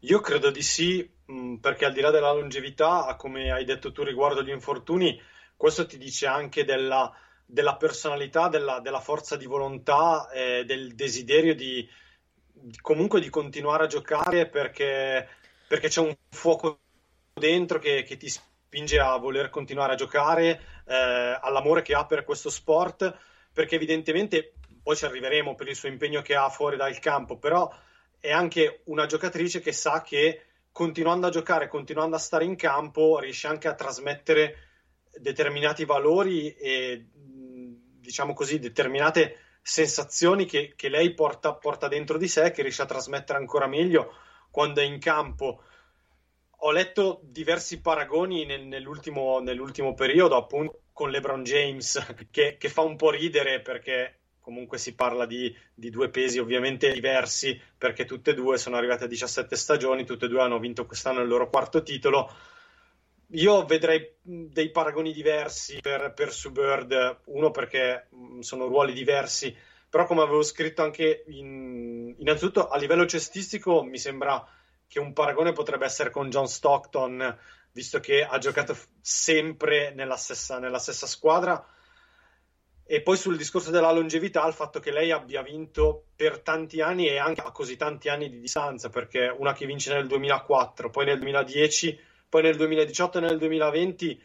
Io 0.00 0.20
credo 0.20 0.50
di 0.50 0.62
sì, 0.62 1.08
mh, 1.26 1.56
perché 1.56 1.84
al 1.84 1.92
di 1.92 2.00
là 2.00 2.10
della 2.10 2.32
longevità, 2.32 3.14
come 3.16 3.50
hai 3.50 3.64
detto 3.64 3.92
tu 3.92 4.02
riguardo 4.02 4.42
gli 4.42 4.50
infortuni, 4.50 5.18
questo 5.56 5.86
ti 5.86 5.98
dice 5.98 6.26
anche 6.26 6.64
della, 6.64 7.10
della 7.50 7.76
personalità, 7.76 8.48
della, 8.48 8.80
della, 8.80 9.00
forza 9.00 9.36
di 9.36 9.46
volontà 9.46 10.30
e 10.30 10.64
del 10.64 10.94
desiderio 10.94 11.54
di, 11.54 11.86
di, 12.52 12.78
comunque 12.80 13.20
di 13.20 13.28
continuare 13.28 13.84
a 13.84 13.88
giocare 13.88 14.48
perché, 14.48 15.28
perché 15.66 15.88
c'è 15.88 16.00
un 16.00 16.14
fuoco 16.30 16.80
dentro 17.32 17.78
che, 17.78 18.04
che 18.04 18.16
ti 18.16 18.28
spinge 18.28 19.00
a 19.00 19.16
voler 19.16 19.50
continuare 19.50 19.94
a 19.94 19.96
giocare, 19.96 20.60
eh, 20.86 21.38
all'amore 21.40 21.82
che 21.82 21.94
ha 21.94 22.06
per 22.06 22.24
questo 22.24 22.50
sport, 22.50 23.16
perché 23.52 23.74
evidentemente 23.74 24.54
poi 24.82 24.96
ci 24.96 25.04
arriveremo 25.04 25.54
per 25.54 25.68
il 25.68 25.76
suo 25.76 25.88
impegno 25.88 26.22
che 26.22 26.36
ha 26.36 26.48
fuori 26.48 26.76
dal 26.76 26.98
campo, 27.00 27.36
però 27.36 27.68
è 28.20 28.30
anche 28.30 28.82
una 28.84 29.06
giocatrice 29.06 29.60
che 29.60 29.72
sa 29.72 30.02
che 30.02 30.44
continuando 30.70 31.26
a 31.26 31.30
giocare, 31.30 31.68
continuando 31.68 32.14
a 32.14 32.20
stare 32.20 32.44
in 32.44 32.54
campo, 32.54 33.18
riesce 33.18 33.48
anche 33.48 33.66
a 33.66 33.74
trasmettere 33.74 34.68
determinati 35.18 35.84
valori 35.84 36.54
e 36.54 37.08
diciamo 38.10 38.34
così 38.34 38.58
determinate 38.58 39.36
sensazioni 39.62 40.44
che, 40.44 40.72
che 40.74 40.88
lei 40.88 41.14
porta, 41.14 41.54
porta 41.54 41.86
dentro 41.86 42.18
di 42.18 42.26
sé, 42.26 42.50
che 42.50 42.62
riesce 42.62 42.82
a 42.82 42.86
trasmettere 42.86 43.38
ancora 43.38 43.68
meglio 43.68 44.12
quando 44.50 44.80
è 44.80 44.84
in 44.84 44.98
campo 44.98 45.62
ho 46.62 46.72
letto 46.72 47.20
diversi 47.22 47.80
paragoni 47.80 48.44
nel, 48.44 48.66
nell'ultimo, 48.66 49.38
nell'ultimo, 49.38 49.94
periodo, 49.94 50.36
appunto 50.36 50.82
con 50.92 51.10
LeBron 51.10 51.42
James, 51.42 52.04
che, 52.30 52.56
che, 52.58 52.68
fa 52.68 52.82
un 52.82 52.96
po' 52.96 53.10
ridere 53.10 53.62
perché 53.62 54.18
comunque 54.40 54.76
si 54.76 54.94
parla 54.94 55.24
di, 55.24 55.54
di, 55.72 55.88
due 55.88 56.10
pesi 56.10 56.38
ovviamente 56.38 56.92
diversi, 56.92 57.58
perché 57.78 58.04
tutte 58.04 58.32
e 58.32 58.34
due 58.34 58.58
sono 58.58 58.76
arrivate 58.76 59.04
a 59.04 59.06
17 59.06 59.56
stagioni, 59.56 60.04
tutte 60.04 60.26
e 60.26 60.28
due 60.28 60.42
hanno 60.42 60.58
vinto 60.58 60.84
quest'anno 60.84 61.22
il 61.22 61.28
loro 61.28 61.48
quarto 61.48 61.82
titolo. 61.82 62.30
Io 63.32 63.64
vedrei 63.64 64.16
dei 64.22 64.70
paragoni 64.70 65.12
diversi 65.12 65.78
per, 65.80 66.12
per 66.14 66.32
Sue 66.32 66.50
Bird, 66.50 67.20
uno 67.26 67.52
perché 67.52 68.08
sono 68.40 68.66
ruoli 68.66 68.92
diversi, 68.92 69.56
però 69.88 70.04
come 70.04 70.22
avevo 70.22 70.42
scritto 70.42 70.82
anche 70.82 71.24
in, 71.28 72.14
innanzitutto 72.18 72.68
a 72.68 72.76
livello 72.76 73.06
cestistico 73.06 73.84
mi 73.84 73.98
sembra 73.98 74.44
che 74.88 74.98
un 74.98 75.12
paragone 75.12 75.52
potrebbe 75.52 75.84
essere 75.84 76.10
con 76.10 76.28
John 76.28 76.48
Stockton, 76.48 77.38
visto 77.70 78.00
che 78.00 78.24
ha 78.24 78.38
giocato 78.38 78.76
sempre 79.00 79.92
nella 79.94 80.16
stessa, 80.16 80.58
nella 80.58 80.78
stessa 80.78 81.06
squadra. 81.06 81.64
E 82.84 83.02
poi 83.02 83.16
sul 83.16 83.36
discorso 83.36 83.70
della 83.70 83.92
longevità, 83.92 84.44
il 84.48 84.54
fatto 84.54 84.80
che 84.80 84.90
lei 84.90 85.12
abbia 85.12 85.42
vinto 85.42 86.06
per 86.16 86.40
tanti 86.40 86.80
anni 86.80 87.06
e 87.06 87.18
anche 87.18 87.42
a 87.42 87.52
così 87.52 87.76
tanti 87.76 88.08
anni 88.08 88.28
di 88.28 88.40
distanza, 88.40 88.88
perché 88.88 89.32
una 89.38 89.52
che 89.52 89.66
vince 89.66 89.92
nel 89.92 90.08
2004, 90.08 90.90
poi 90.90 91.04
nel 91.04 91.20
2010, 91.20 92.08
poi 92.30 92.42
nel 92.42 92.56
2018 92.56 93.18
e 93.18 93.20
nel 93.20 93.38
2020, 93.38 94.22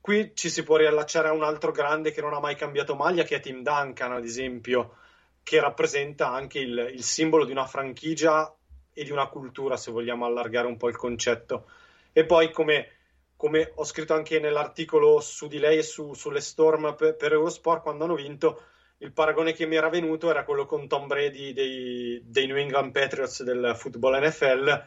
qui 0.00 0.32
ci 0.34 0.48
si 0.48 0.62
può 0.64 0.76
riallacciare 0.76 1.28
a 1.28 1.32
un 1.32 1.44
altro 1.44 1.72
grande 1.72 2.10
che 2.10 2.22
non 2.22 2.32
ha 2.32 2.40
mai 2.40 2.56
cambiato 2.56 2.94
maglia, 2.94 3.22
che 3.22 3.36
è 3.36 3.40
Tim 3.40 3.62
Duncan, 3.62 4.12
ad 4.12 4.24
esempio, 4.24 4.96
che 5.42 5.60
rappresenta 5.60 6.30
anche 6.30 6.58
il, 6.58 6.90
il 6.94 7.02
simbolo 7.02 7.44
di 7.44 7.52
una 7.52 7.66
franchigia 7.66 8.52
e 8.94 9.04
di 9.04 9.10
una 9.10 9.28
cultura, 9.28 9.76
se 9.76 9.90
vogliamo 9.90 10.24
allargare 10.24 10.66
un 10.66 10.78
po' 10.78 10.88
il 10.88 10.96
concetto. 10.96 11.68
E 12.14 12.24
poi 12.24 12.50
come, 12.50 12.88
come 13.36 13.72
ho 13.74 13.84
scritto 13.84 14.14
anche 14.14 14.40
nell'articolo 14.40 15.20
su 15.20 15.46
di 15.46 15.58
lei 15.58 15.78
e 15.78 15.82
su, 15.82 16.14
sulle 16.14 16.40
Storm 16.40 16.94
per, 16.96 17.14
per, 17.14 17.32
Eurosport 17.32 17.82
quando 17.82 18.04
hanno 18.04 18.14
vinto, 18.14 18.62
il 18.98 19.12
paragone 19.12 19.52
che 19.52 19.66
mi 19.66 19.76
era 19.76 19.90
venuto 19.90 20.30
era 20.30 20.44
quello 20.44 20.64
con 20.64 20.88
Tom 20.88 21.06
Brady 21.08 21.52
dei, 21.52 22.22
dei 22.24 22.46
New 22.46 22.56
England 22.56 22.90
Patriots 22.90 23.42
del 23.42 23.74
football 23.76 24.18
NFL, 24.24 24.84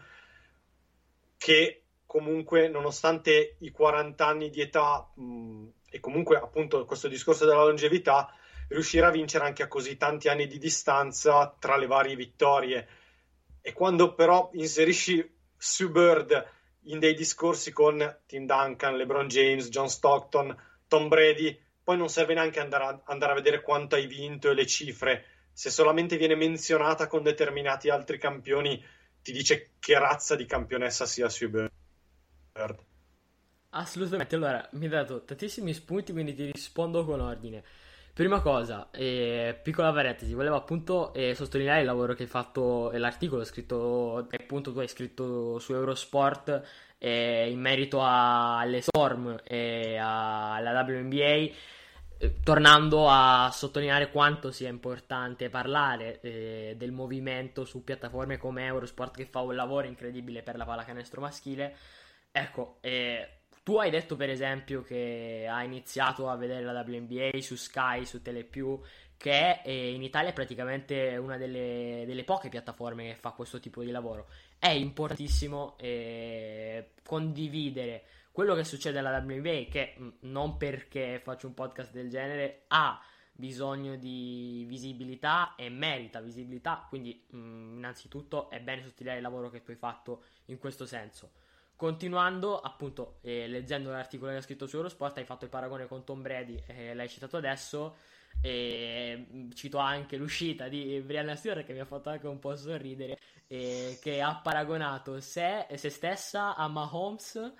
che 1.38 1.82
comunque 2.08 2.70
nonostante 2.70 3.58
i 3.60 3.70
40 3.70 4.26
anni 4.26 4.50
di 4.50 4.62
età 4.62 5.08
mh, 5.14 5.68
e 5.90 6.00
comunque 6.00 6.38
appunto 6.38 6.84
questo 6.86 7.08
discorso 7.08 7.46
della 7.46 7.64
longevità, 7.64 8.34
riuscire 8.70 9.06
a 9.06 9.12
vincere 9.12 9.46
anche 9.46 9.64
a 9.64 9.68
così 9.68 9.98
tanti 9.98 10.28
anni 10.28 10.48
di 10.48 10.58
distanza 10.58 11.56
tra 11.60 11.78
le 11.78 11.86
varie 11.86 12.16
vittorie. 12.16 12.88
E 13.62 13.74
quando 13.74 14.14
però 14.14 14.50
inserisci 14.54 15.36
Sue 15.56 15.90
Bird 15.90 16.52
in 16.84 17.00
dei 17.00 17.14
discorsi 17.14 17.72
con 17.72 18.20
Tim 18.26 18.46
Duncan, 18.46 18.96
LeBron 18.96 19.28
James, 19.28 19.70
John 19.70 19.90
Stockton, 19.90 20.56
Tom 20.88 21.08
Brady, 21.08 21.58
poi 21.84 21.98
non 21.98 22.10
serve 22.10 22.34
neanche 22.34 22.60
andare 22.60 22.84
a, 22.84 23.02
andare 23.06 23.32
a 23.32 23.36
vedere 23.36 23.62
quanto 23.62 23.96
hai 23.96 24.08
vinto 24.08 24.50
e 24.50 24.54
le 24.54 24.66
cifre. 24.66 25.26
Se 25.52 25.70
solamente 25.70 26.18
viene 26.18 26.36
menzionata 26.36 27.08
con 27.08 27.24
determinati 27.24 27.90
altri 27.90 28.18
campioni, 28.18 28.82
ti 29.22 29.32
dice 29.32 29.72
che 29.80 29.98
razza 29.98 30.36
di 30.36 30.46
campionessa 30.46 31.06
sia 31.06 31.30
Sue 31.30 31.50
Bird. 31.50 31.77
Assolutamente, 33.70 34.36
allora 34.36 34.68
mi 34.74 34.86
hai 34.86 34.92
dato 34.92 35.24
tantissimi 35.24 35.74
spunti, 35.74 36.12
quindi 36.12 36.34
ti 36.34 36.52
rispondo 36.52 37.06
con 37.06 37.20
ordine. 37.20 37.64
Prima 38.18 38.42
cosa, 38.42 38.90
eh, 38.90 39.60
piccola 39.62 39.94
parentesi, 39.94 40.34
volevo 40.34 40.56
appunto 40.56 41.14
eh, 41.14 41.36
sottolineare 41.36 41.82
il 41.82 41.86
lavoro 41.86 42.16
che 42.16 42.24
hai 42.24 42.30
fatto 42.30 42.90
e 42.92 42.98
l'articolo 42.98 43.44
scritto, 43.44 44.28
appunto 44.32 44.74
tu 44.74 44.80
hai 44.80 44.88
scritto 44.88 45.60
su 45.60 45.74
Eurosport 45.74 46.64
eh, 46.98 47.48
in 47.52 47.60
merito 47.60 48.02
a, 48.02 48.58
alle 48.58 48.82
Storm 48.82 49.40
e 49.44 49.98
alla 49.98 50.82
WNBA, 50.82 51.24
eh, 52.18 52.40
tornando 52.44 53.08
a 53.08 53.52
sottolineare 53.54 54.10
quanto 54.10 54.52
sia 54.52 54.70
importante 54.70 55.50
parlare 55.50 56.20
eh, 56.22 56.74
del 56.76 56.92
movimento 56.92 57.66
su 57.66 57.84
piattaforme 57.84 58.38
come 58.38 58.66
Eurosport 58.66 59.16
che 59.16 59.28
fa 59.28 59.42
un 59.42 59.54
lavoro 59.54 59.86
incredibile 59.86 60.42
per 60.42 60.58
la 60.58 60.66
pallacanestro 60.66 61.22
maschile. 61.22 61.76
Ecco, 62.40 62.78
eh, 62.82 63.40
tu 63.64 63.78
hai 63.78 63.90
detto 63.90 64.16
per 64.16 64.30
esempio 64.30 64.84
che 64.84 65.48
hai 65.50 65.66
iniziato 65.66 66.30
a 66.30 66.36
vedere 66.36 66.64
la 66.64 66.86
WNBA 66.86 67.42
su 67.42 67.56
Sky, 67.56 68.06
su 68.06 68.22
Telepiù, 68.22 68.80
che 69.18 69.62
è 69.64 69.68
in 69.70 70.04
Italia 70.04 70.30
è 70.30 70.34
praticamente 70.34 71.18
una 71.18 71.38
delle, 71.38 72.04
delle, 72.06 72.24
poche 72.24 72.50
piattaforme 72.50 73.08
che 73.08 73.16
fa 73.16 73.32
questo 73.32 73.60
tipo 73.60 73.82
di 73.82 73.90
lavoro. 73.90 74.28
È 74.60 74.70
importantissimo 74.70 75.76
eh, 75.80 76.92
condividere 77.04 78.04
quello 78.32 78.54
che 78.54 78.64
succede 78.64 79.00
alla 79.00 79.18
WNBA, 79.18 79.66
che 79.72 79.96
mm, 80.00 80.10
non 80.22 80.58
perché 80.58 81.20
faccio 81.24 81.48
un 81.48 81.56
podcast 81.56 81.92
del 81.92 82.10
genere 82.10 82.66
ha 82.68 83.02
bisogno 83.32 83.96
di 83.96 84.64
visibilità 84.68 85.56
e 85.56 85.70
merita 85.70 86.22
visibilità, 86.22 86.86
quindi 86.88 87.26
mh, 87.30 87.38
mm, 87.38 87.78
innanzitutto 87.78 88.52
è 88.52 88.60
bene 88.60 88.84
sottolineare 88.84 89.18
il 89.18 89.26
lavoro 89.26 89.50
che 89.50 89.64
tu 89.64 89.72
hai 89.72 89.78
fatto 89.78 90.24
in 90.46 90.60
questo 90.60 90.86
senso. 90.86 91.32
Continuando, 91.78 92.60
appunto, 92.60 93.20
eh, 93.22 93.48
leggendo 93.48 93.92
l'articolo 93.92 94.32
che 94.32 94.38
hai 94.38 94.42
scritto 94.42 94.66
su 94.66 94.78
Eurosport, 94.78 95.20
hai 95.20 95.26
fatto 95.26 95.44
il 95.44 95.52
paragone 95.52 95.86
con 95.86 96.04
Tom 96.04 96.24
Brady, 96.24 96.60
eh, 96.66 96.96
l'hai 96.96 97.08
citato 97.08 97.38
adesso, 97.38 97.98
e 98.42 99.28
mm, 99.32 99.52
cito 99.52 99.78
anche 99.78 100.18
l'uscita 100.18 100.70
di 100.70 101.00
Brianna 101.06 101.36
Stewart 101.36 101.64
che 101.64 101.74
mi 101.74 101.80
ha 101.80 101.86
fatto 101.86 102.10
anche 102.10 102.26
un 102.26 102.40
po' 102.40 102.56
sorridere, 102.56 103.20
eh, 103.46 104.00
che 104.02 104.22
ha 104.22 104.36
paragonato 104.42 105.20
se, 105.20 105.68
se 105.76 105.90
stessa 105.92 106.56
a 106.56 106.68
Mahomes 106.68 107.54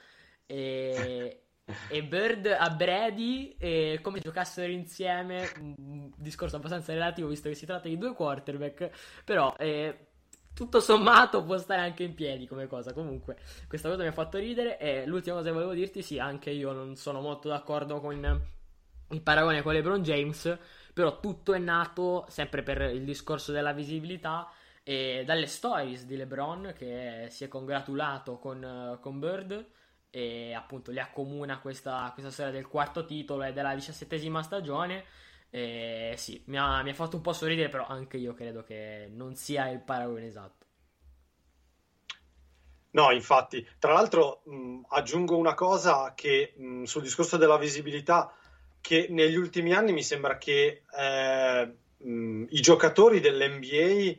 e, 0.48 1.44
e 1.88 2.04
Bird 2.04 2.48
a 2.48 2.72
Brady 2.72 3.56
e 3.60 4.00
come 4.02 4.20
giocassero 4.20 4.72
insieme, 4.72 5.48
un 5.60 6.12
discorso 6.16 6.56
abbastanza 6.56 6.92
relativo 6.92 7.28
visto 7.28 7.50
che 7.50 7.56
si 7.56 7.68
tratta 7.68 7.88
di 7.88 8.00
due 8.00 8.16
quarterback, 8.16 8.90
però... 9.24 9.56
Eh, 9.60 10.07
tutto 10.58 10.80
sommato 10.80 11.44
può 11.44 11.56
stare 11.60 11.82
anche 11.82 12.02
in 12.02 12.16
piedi 12.16 12.48
come 12.48 12.66
cosa. 12.66 12.92
Comunque, 12.92 13.38
questa 13.68 13.90
cosa 13.90 14.02
mi 14.02 14.08
ha 14.08 14.12
fatto 14.12 14.40
ridere. 14.40 14.80
E 14.80 15.06
l'ultima 15.06 15.36
cosa 15.36 15.50
che 15.50 15.54
volevo 15.54 15.74
dirti, 15.74 16.02
sì, 16.02 16.18
anche 16.18 16.50
io 16.50 16.72
non 16.72 16.96
sono 16.96 17.22
molto 17.22 17.48
d'accordo 17.48 18.00
con 18.00 18.48
il 19.10 19.22
paragone 19.22 19.62
con 19.62 19.74
LeBron 19.74 20.02
James. 20.02 20.58
Però 20.94 21.20
tutto 21.20 21.54
è 21.54 21.60
nato 21.60 22.26
sempre 22.30 22.64
per 22.64 22.82
il 22.82 23.04
discorso 23.04 23.52
della 23.52 23.72
visibilità. 23.72 24.50
E 24.82 25.22
dalle 25.24 25.46
stories 25.46 26.06
di 26.06 26.16
LeBron 26.16 26.74
che 26.76 27.28
si 27.30 27.44
è 27.44 27.48
congratulato 27.48 28.40
con, 28.40 28.98
con 29.00 29.20
Bird 29.20 29.66
e 30.10 30.54
appunto 30.54 30.90
li 30.92 31.00
accomuna 31.00 31.60
questa, 31.60 32.10
questa 32.14 32.32
storia 32.32 32.54
del 32.54 32.68
quarto 32.68 33.06
titolo 33.06 33.44
e 33.44 33.54
della 33.54 33.76
diciassettesima 33.76 34.42
stagione. 34.42 35.04
E 35.50 36.14
sì, 36.18 36.42
mi 36.46 36.58
ha, 36.58 36.82
mi 36.84 36.90
ha 36.90 36.94
fatto 36.94 37.16
un 37.16 37.22
po' 37.22 37.34
sorridere, 37.34 37.70
però 37.70 37.86
anche 37.88 38.18
io 38.18 38.34
credo 38.34 38.64
che 38.64 39.10
non 39.12 39.36
sia 39.36 39.70
il 39.70 39.80
paragone 39.80 40.26
esatto. 40.26 40.66
No, 42.92 43.12
infatti, 43.12 43.68
tra 43.78 43.94
l'altro 43.94 44.42
mh, 44.46 44.82
aggiungo 44.90 45.38
una 45.38 45.54
cosa 45.54 46.14
che 46.16 46.54
mh, 46.56 46.84
sul 46.84 47.04
discorso 47.04 47.38
della 47.38 47.58
visibilità, 47.58 48.34
che 48.82 49.08
negli 49.10 49.36
ultimi 49.36 49.74
anni 49.74 49.92
mi 49.92 50.04
sembra 50.04 50.38
che 50.38 50.84
eh, 50.98 51.76
mh, 51.98 52.46
i 52.50 52.62
giocatori 52.62 53.20
dell'NBA 53.20 54.18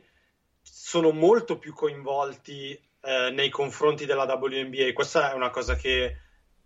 sono 0.61 1.11
molto 1.11 1.57
più 1.57 1.73
coinvolti 1.73 2.79
eh, 3.01 3.31
nei 3.31 3.49
confronti 3.49 4.05
della 4.05 4.23
WNBA. 4.23 4.93
Questa 4.93 5.31
è 5.31 5.33
una 5.33 5.49
cosa 5.49 5.75
che 5.75 6.17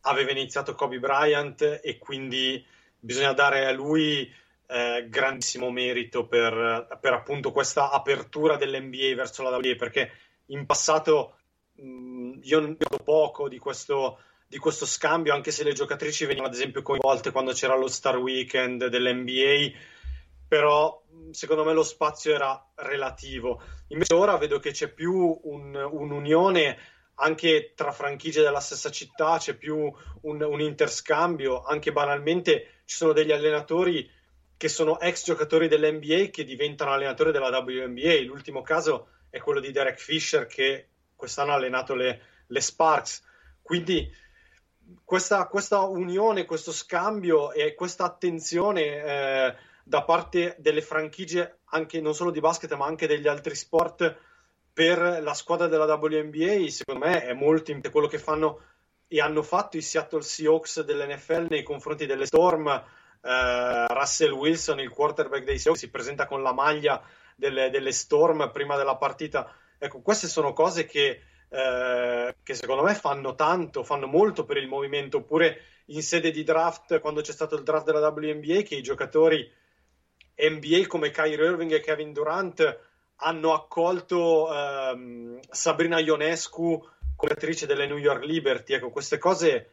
aveva 0.01 0.31
iniziato 0.31 0.75
Kobe 0.75 0.99
Bryant 0.99 1.79
e 1.81 1.97
quindi 1.97 2.63
bisogna 2.99 3.33
dare 3.33 3.65
a 3.65 3.71
lui 3.71 4.31
eh, 4.67 5.07
grandissimo 5.09 5.69
merito 5.71 6.25
per, 6.25 6.97
per, 6.99 7.13
appunto 7.13 7.51
questa 7.51 7.89
apertura 7.91 8.55
dell'NBA 8.55 9.15
verso 9.15 9.43
la 9.43 9.49
WNBA 9.49 9.75
perché 9.75 10.11
in 10.47 10.65
passato 10.65 11.37
mh, 11.73 11.85
mm, 11.85 12.39
io 12.41 12.59
non 12.59 12.75
vedo 12.77 13.03
poco 13.03 13.47
di 13.47 13.57
questo, 13.57 14.19
di 14.47 14.57
questo 14.57 14.85
scambio 14.85 15.33
anche 15.33 15.51
se 15.51 15.63
le 15.63 15.73
giocatrici 15.73 16.25
venivano 16.25 16.49
ad 16.49 16.55
esempio 16.55 16.81
coinvolte 16.81 17.31
quando 17.31 17.51
c'era 17.51 17.75
lo 17.75 17.87
Star 17.87 18.17
Weekend 18.17 18.87
dell'NBA 18.87 19.77
però 20.47 21.01
mm, 21.11 21.31
secondo 21.31 21.63
me 21.63 21.73
lo 21.73 21.83
spazio 21.83 22.33
era 22.33 22.71
relativo. 22.75 23.61
Invece 23.87 24.13
ora 24.13 24.37
vedo 24.37 24.59
che 24.59 24.71
c'è 24.71 24.87
più 24.87 25.39
un, 25.43 25.75
un'unione 25.75 26.77
anche 27.15 27.73
tra 27.75 27.91
franchigie 27.91 28.41
della 28.41 28.59
stessa 28.59 28.89
città 28.89 29.37
c'è 29.37 29.55
più 29.55 29.91
un, 30.21 30.41
un 30.41 30.61
interscambio 30.61 31.63
anche 31.63 31.91
banalmente 31.91 32.81
ci 32.85 32.95
sono 32.95 33.13
degli 33.13 33.31
allenatori 33.31 34.09
che 34.63 34.69
sono 34.69 34.97
ex 34.97 35.25
giocatori 35.25 35.67
dell'NBA 35.67 36.29
che 36.31 36.45
diventano 36.45 36.93
allenatori 36.93 37.33
della 37.33 37.49
WNBA. 37.49 38.21
L'ultimo 38.21 38.61
caso 38.61 39.07
è 39.29 39.39
quello 39.39 39.59
di 39.59 39.71
Derek 39.71 39.99
Fisher 39.99 40.45
che 40.45 40.87
quest'anno 41.17 41.51
ha 41.51 41.55
allenato 41.55 41.95
le, 41.95 42.21
le 42.47 42.61
Sparks. 42.61 43.23
Quindi 43.61 44.09
questa, 45.03 45.47
questa, 45.47 45.81
unione, 45.81 46.45
questo 46.45 46.71
scambio 46.71 47.51
e 47.51 47.73
questa 47.73 48.05
attenzione 48.05 49.03
eh, 49.03 49.55
da 49.83 50.03
parte 50.03 50.55
delle 50.59 50.81
franchigie, 50.81 51.57
anche 51.65 51.99
non 51.99 52.15
solo 52.15 52.31
di 52.31 52.39
basket, 52.39 52.73
ma 52.75 52.85
anche 52.85 53.05
degli 53.05 53.27
altri 53.27 53.55
sport, 53.55 54.17
per 54.71 55.19
la 55.21 55.33
squadra 55.33 55.67
della 55.67 55.93
WNBA, 55.93 56.69
secondo 56.69 57.05
me 57.05 57.25
è 57.25 57.33
molto 57.33 57.71
importante 57.71 57.89
quello 57.89 58.07
che 58.07 58.17
fanno 58.17 58.61
e 59.09 59.19
hanno 59.19 59.43
fatto 59.43 59.75
i 59.75 59.81
Seattle 59.81 60.21
Seahawks 60.21 60.83
dell'NFL 60.83 61.47
nei 61.49 61.63
confronti 61.63 62.05
delle 62.05 62.25
Storm 62.25 63.01
Uh, 63.23 63.85
Russell 63.93 64.31
Wilson, 64.31 64.81
il 64.81 64.89
quarterback 64.89 65.45
dei 65.45 65.57
Seahawks, 65.57 65.79
si 65.79 65.89
presenta 65.89 66.25
con 66.25 66.43
la 66.43 66.51
maglia 66.51 67.01
delle, 67.37 67.69
delle, 67.69 67.93
Storm 67.93 68.51
prima 68.51 68.75
della 68.75 68.97
partita. 68.97 69.49
Ecco, 69.77 70.01
queste 70.01 70.27
sono 70.27 70.51
cose 70.51 70.85
che, 70.85 71.21
uh, 71.47 72.33
che, 72.43 72.53
secondo 72.53 72.83
me 72.83 72.93
fanno 72.95 73.33
tanto, 73.35 73.85
fanno 73.85 74.07
molto 74.07 74.43
per 74.43 74.57
il 74.57 74.67
movimento. 74.67 75.17
Oppure 75.17 75.61
in 75.85 76.03
sede 76.03 76.31
di 76.31 76.43
draft, 76.43 76.99
quando 76.99 77.21
c'è 77.21 77.31
stato 77.31 77.55
il 77.55 77.63
draft 77.63 77.85
della 77.85 78.09
WNBA, 78.09 78.61
che 78.63 78.75
i 78.75 78.83
giocatori 78.83 79.49
NBA 80.35 80.87
come 80.87 81.11
Kyrie 81.11 81.35
Irving 81.35 81.71
e 81.71 81.79
Kevin 81.79 82.11
Durant 82.11 82.79
hanno 83.17 83.53
accolto 83.53 84.49
uh, 84.49 85.39
Sabrina 85.49 85.99
Ionescu 85.99 86.85
come 87.15 87.31
attrice 87.31 87.65
delle 87.65 87.87
New 87.87 87.97
York 87.97 88.25
Liberty. 88.25 88.73
Ecco, 88.73 88.89
queste 88.89 89.17
cose 89.17 89.71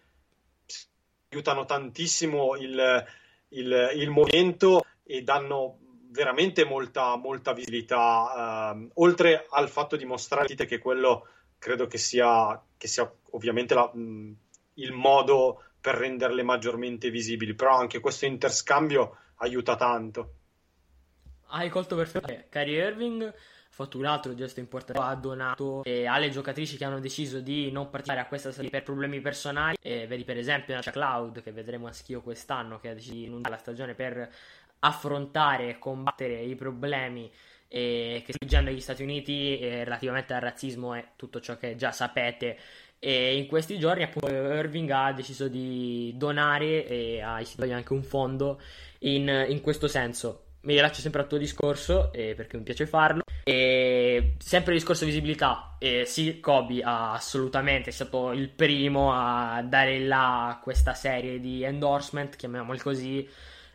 aiutano 1.31 1.65
tantissimo 1.65 2.57
il, 2.57 3.05
il, 3.51 3.93
il 3.95 4.11
movimento 4.11 4.85
e 5.05 5.23
danno 5.23 5.79
veramente 6.11 6.65
molta, 6.65 7.17
molta 7.17 7.53
visibilità, 7.53 8.75
eh, 8.75 8.89
oltre 8.95 9.47
al 9.49 9.69
fatto 9.69 9.97
di 9.97 10.05
mostrare 10.05 10.55
che 10.55 10.79
quello 10.79 11.29
credo 11.59 11.87
che 11.87 11.99
sia, 11.99 12.61
che 12.77 12.89
sia 12.89 13.11
ovviamente 13.31 13.75
la, 13.75 13.91
mh, 13.93 14.37
il 14.75 14.93
modo 14.93 15.63
per 15.81 15.95
renderle 15.95 16.43
maggiormente 16.43 17.11
visibili, 17.11 17.55
però 17.55 17.77
anche 17.77 18.01
questo 18.01 18.27
interscambio 18.27 19.17
aiuta 19.37 19.77
tanto. 19.77 20.35
Hai 21.53 21.69
colto 21.69 21.97
perfettamente. 21.97 22.49
Kyrie 22.49 22.87
Irving 22.87 23.35
fatto 23.71 23.99
un 23.99 24.05
altro 24.05 24.35
gesto 24.35 24.61
importante, 24.61 25.01
ha 25.01 25.15
donato 25.15 25.83
eh, 25.85 26.05
alle 26.07 26.29
giocatrici 26.29 26.77
che 26.77 26.85
hanno 26.85 26.99
deciso 26.99 27.41
di 27.41 27.71
non 27.71 27.89
partecipare 27.89 28.21
a 28.21 28.27
questa 28.27 28.51
stagione 28.51 28.71
per 28.71 28.83
problemi 28.83 29.21
personali, 29.21 29.77
eh, 29.81 30.07
vedi 30.07 30.25
per 30.25 30.37
esempio 30.37 30.75
Nacia 30.75 30.91
Cloud 30.91 31.41
che 31.41 31.53
vedremo 31.53 31.87
a 31.87 31.93
Schio 31.93 32.21
quest'anno 32.21 32.79
che 32.79 32.89
ha 32.91 32.95
deciso 32.95 33.15
di 33.15 33.29
non 33.29 33.41
dare 33.41 33.55
la 33.55 33.61
stagione 33.61 33.95
per 33.95 34.29
affrontare 34.81 35.71
e 35.71 35.79
combattere 35.79 36.41
i 36.43 36.55
problemi 36.57 37.31
eh, 37.69 38.23
che 38.25 38.33
sta 38.33 38.39
sfruggendo 38.39 38.71
negli 38.71 38.81
Stati 38.81 39.03
Uniti 39.03 39.59
eh, 39.61 39.85
relativamente 39.85 40.35
al 40.35 40.41
razzismo 40.41 40.95
e 40.95 41.11
tutto 41.17 41.41
ciò 41.41 41.57
che 41.57 41.77
già 41.77 41.93
sapete. 41.93 42.59
E 42.99 43.37
in 43.37 43.47
questi 43.47 43.79
giorni 43.79 44.03
appunto 44.03 44.29
Irving 44.29 44.91
ha 44.91 45.13
deciso 45.13 45.49
di 45.49 46.13
donare 46.17 46.87
e 46.87 47.23
ha 47.23 47.41
istituito 47.41 47.75
anche 47.75 47.93
un 47.95 48.03
fondo 48.03 48.61
in, 49.01 49.47
in 49.49 49.61
questo 49.63 49.89
senso 49.89 50.50
mi 50.62 50.75
rilascio 50.75 51.01
sempre 51.01 51.23
al 51.23 51.27
tuo 51.27 51.38
discorso 51.38 52.12
eh, 52.12 52.35
perché 52.35 52.57
mi 52.57 52.62
piace 52.62 52.87
farlo. 52.87 53.23
E 53.44 54.37
sempre 54.38 54.73
il 54.73 54.79
discorso 54.79 55.05
visibilità. 55.05 55.77
Eh, 55.79 56.05
sì, 56.07 56.40
Kobe 56.40 56.83
ha 56.83 57.12
assolutamente 57.12 57.90
è 57.90 57.92
stato 57.92 58.33
il 58.33 58.49
primo 58.49 59.12
a 59.12 59.62
dare 59.62 59.99
là 60.01 60.61
questa 60.62 60.94
serie 60.94 61.40
di 61.40 61.62
endorsement, 61.62 62.37
chiamiamoli 62.37 62.79
così. 62.79 63.27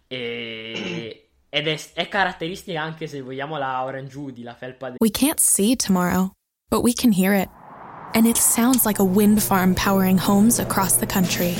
E, 0.07 1.29
ed 1.49 1.67
è, 1.67 1.79
è, 1.93 2.07
caratteristica 2.07 2.81
anche 2.81 3.07
se 3.07 3.21
vogliamo 3.21 3.57
la 3.57 3.83
Orange 3.83 4.11
Judy, 4.11 4.43
la 4.43 4.53
felpa. 4.53 4.91
De- 4.91 4.97
we 4.99 5.09
can't 5.09 5.39
see 5.39 5.75
tomorrow, 5.75 6.31
but 6.69 6.83
we 6.83 6.93
can 6.93 7.11
hear 7.11 7.33
it. 7.33 7.49
And 8.13 8.25
it 8.25 8.37
sounds 8.37 8.85
like 8.85 8.99
a 8.99 9.05
wind 9.05 9.41
farm 9.41 9.73
powering 9.73 10.17
homes 10.17 10.59
across 10.59 10.97
the 10.97 11.07
country. 11.07 11.55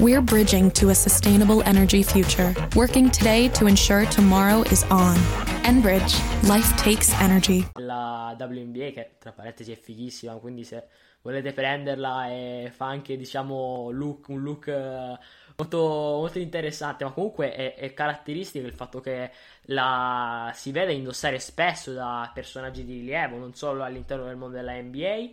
We're 0.00 0.20
bridging 0.20 0.70
to 0.74 0.90
a 0.90 0.94
sustainable 0.94 1.60
energy 1.64 2.04
future, 2.04 2.54
working 2.76 3.10
today 3.10 3.48
to 3.48 3.66
ensure 3.66 4.06
tomorrow 4.06 4.62
is 4.70 4.84
on. 4.90 5.16
Enbridge, 5.64 6.14
life 6.48 6.72
takes 6.76 7.12
energy. 7.20 7.66
La 7.74 8.36
WNBA 8.38 8.92
che 8.92 9.16
tra 9.18 9.32
parentesi 9.32 9.72
è 9.72 9.76
fighissima, 9.76 10.34
quindi 10.34 10.62
se 10.62 10.84
volete 11.20 11.52
prenderla 11.52 12.28
e 12.28 12.70
fa 12.72 12.86
anche 12.86 13.16
diciamo 13.16 13.90
look, 13.90 14.28
un 14.28 14.40
look 14.40 14.66
uh, 14.68 15.18
molto, 15.56 15.78
molto, 15.78 16.38
interessante, 16.38 17.02
ma 17.02 17.10
comunque 17.10 17.52
è, 17.52 17.74
è 17.74 17.92
caratteristico 17.92 18.68
il 18.68 18.74
fatto 18.74 19.00
che 19.00 19.32
la 19.62 20.52
si 20.54 20.70
vede 20.70 20.92
indossare 20.92 21.40
spesso 21.40 21.92
da 21.92 22.30
personaggi 22.32 22.84
di 22.84 22.98
rilievo, 22.98 23.36
non 23.36 23.52
solo 23.52 23.82
all'interno 23.82 24.26
del 24.26 24.36
mondo 24.36 24.54
della 24.54 24.80
NBA 24.80 25.30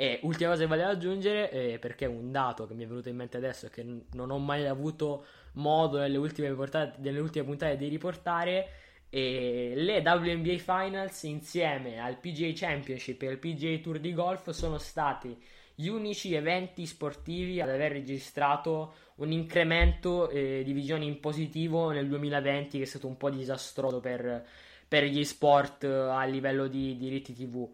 e 0.00 0.20
ultima 0.22 0.50
cosa 0.50 0.62
che 0.62 0.68
voglio 0.68 0.86
aggiungere, 0.86 1.50
eh, 1.50 1.78
perché 1.80 2.06
un 2.06 2.30
dato 2.30 2.68
che 2.68 2.74
mi 2.74 2.84
è 2.84 2.86
venuto 2.86 3.08
in 3.08 3.16
mente 3.16 3.36
adesso 3.36 3.66
e 3.66 3.70
che 3.70 3.84
non 4.12 4.30
ho 4.30 4.38
mai 4.38 4.64
avuto 4.64 5.24
modo 5.54 5.98
nelle 5.98 6.16
ultime, 6.16 6.52
portate, 6.52 7.00
nelle 7.00 7.18
ultime 7.18 7.44
puntate 7.44 7.76
di 7.76 7.88
riportare, 7.88 8.68
eh, 9.10 9.72
le 9.74 9.98
WNBA 9.98 10.58
Finals 10.58 11.24
insieme 11.24 11.98
al 11.98 12.16
PGA 12.18 12.52
Championship 12.54 13.20
e 13.22 13.26
al 13.26 13.38
PGA 13.38 13.76
Tour 13.78 13.98
di 13.98 14.12
golf 14.12 14.50
sono 14.50 14.78
stati 14.78 15.36
gli 15.74 15.88
unici 15.88 16.32
eventi 16.32 16.86
sportivi 16.86 17.60
ad 17.60 17.68
aver 17.68 17.90
registrato 17.90 18.94
un 19.16 19.32
incremento 19.32 20.30
eh, 20.30 20.62
di 20.64 20.72
visioni 20.72 21.06
in 21.06 21.18
positivo 21.18 21.90
nel 21.90 22.06
2020 22.06 22.78
che 22.78 22.84
è 22.84 22.86
stato 22.86 23.08
un 23.08 23.16
po' 23.16 23.30
disastroso 23.30 23.98
per, 23.98 24.46
per 24.86 25.02
gli 25.02 25.24
sport 25.24 25.82
eh, 25.82 25.88
a 25.88 26.24
livello 26.24 26.68
di 26.68 26.96
diritti 26.96 27.32
TV. 27.32 27.68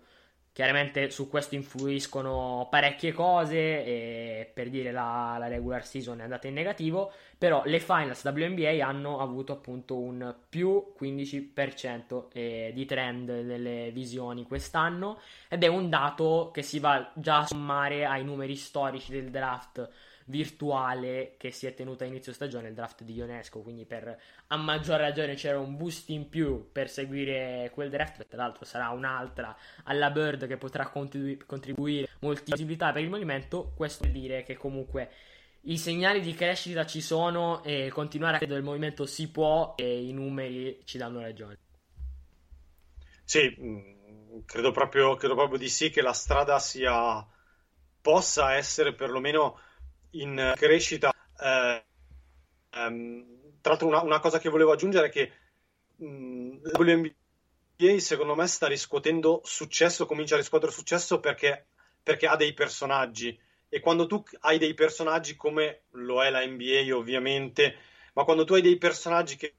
Chiaramente 0.54 1.10
su 1.10 1.28
questo 1.28 1.56
influiscono 1.56 2.68
parecchie 2.70 3.10
cose, 3.10 3.84
e 3.84 4.50
per 4.54 4.70
dire 4.70 4.92
la, 4.92 5.34
la, 5.36 5.48
regular 5.48 5.84
season 5.84 6.20
è 6.20 6.22
andata 6.22 6.46
in 6.46 6.54
negativo, 6.54 7.10
però 7.36 7.62
le 7.64 7.80
finals 7.80 8.22
WNBA 8.22 8.86
hanno 8.86 9.18
avuto 9.18 9.52
appunto 9.52 9.98
un 9.98 10.32
più 10.48 10.92
15% 10.96 12.26
eh, 12.32 12.70
di 12.72 12.84
trend 12.84 13.30
nelle 13.30 13.90
visioni 13.90 14.44
quest'anno 14.44 15.18
ed 15.48 15.64
è 15.64 15.66
un 15.66 15.88
dato 15.88 16.52
che 16.54 16.62
si 16.62 16.78
va 16.78 17.10
già 17.14 17.38
a 17.38 17.46
sommare 17.46 18.04
ai 18.04 18.22
numeri 18.22 18.54
storici 18.54 19.10
del 19.10 19.30
draft 19.30 19.90
virtuale 20.26 21.34
che 21.36 21.50
si 21.50 21.66
è 21.66 21.74
tenuta 21.74 22.04
a 22.04 22.06
inizio 22.06 22.32
stagione, 22.32 22.68
il 22.68 22.74
draft 22.74 23.02
di 23.02 23.14
Ionesco, 23.14 23.60
quindi 23.60 23.84
per 23.84 24.18
a 24.46 24.56
maggior 24.56 24.98
ragione 24.98 25.34
c'era 25.34 25.58
un 25.58 25.76
boost 25.76 26.08
in 26.10 26.28
più 26.28 26.70
per 26.72 26.88
seguire 26.88 27.70
quel 27.72 27.90
draft, 27.90 28.26
tra 28.26 28.42
l'altro 28.42 28.64
sarà 28.64 28.88
un'altra 28.90 29.56
alla 29.84 30.10
Bird 30.10 30.46
che 30.46 30.56
potrà 30.56 30.88
contribu- 30.88 31.44
contribuire 31.44 32.08
molti 32.20 32.52
visibilità 32.52 32.92
per 32.92 33.02
il 33.02 33.10
movimento, 33.10 33.72
questo 33.76 34.04
vuol 34.04 34.18
dire 34.18 34.42
che 34.42 34.56
comunque 34.56 35.10
i 35.66 35.78
segnali 35.78 36.20
di 36.20 36.34
crescita 36.34 36.84
ci 36.84 37.00
sono 37.00 37.62
e 37.62 37.88
continuare 37.90 38.34
a 38.34 38.38
credere 38.38 38.60
del 38.60 38.68
movimento 38.68 39.06
si 39.06 39.30
può 39.30 39.74
e 39.76 40.04
i 40.04 40.12
numeri 40.12 40.82
ci 40.84 40.98
danno 40.98 41.20
ragione. 41.20 41.58
Sì, 43.24 43.56
mm, 43.58 44.40
credo 44.44 44.70
proprio, 44.72 45.16
credo 45.16 45.34
proprio 45.34 45.58
di 45.58 45.68
sì 45.68 45.90
che 45.90 46.02
la 46.02 46.12
strada 46.12 46.58
sia 46.58 47.26
possa 48.00 48.54
essere 48.54 48.92
perlomeno 48.92 49.58
in 50.14 50.52
crescita. 50.56 51.12
Eh, 51.40 51.84
ehm, 52.70 53.24
tra 53.60 53.72
l'altro, 53.72 53.88
una, 53.88 54.02
una, 54.02 54.20
cosa 54.20 54.38
che 54.38 54.48
volevo 54.48 54.72
aggiungere 54.72 55.06
è 55.06 55.10
che 55.10 55.32
mh, 55.96 56.58
la 56.62 56.78
WNBA 56.78 57.98
secondo 57.98 58.34
me 58.34 58.46
sta 58.46 58.66
riscuotendo 58.66 59.40
successo, 59.44 60.06
comincia 60.06 60.34
a 60.34 60.38
riscuotere 60.38 60.72
successo 60.72 61.20
perché, 61.20 61.66
perché 62.02 62.26
ha 62.26 62.36
dei 62.36 62.52
personaggi. 62.52 63.38
E 63.68 63.80
quando 63.80 64.06
tu 64.06 64.22
hai 64.40 64.58
dei 64.58 64.74
personaggi 64.74 65.34
come 65.34 65.84
lo 65.92 66.22
è 66.22 66.30
la 66.30 66.46
NBA, 66.46 66.94
ovviamente, 66.94 67.76
ma 68.12 68.24
quando 68.24 68.44
tu 68.44 68.54
hai 68.54 68.62
dei 68.62 68.78
personaggi 68.78 69.36
che 69.36 69.54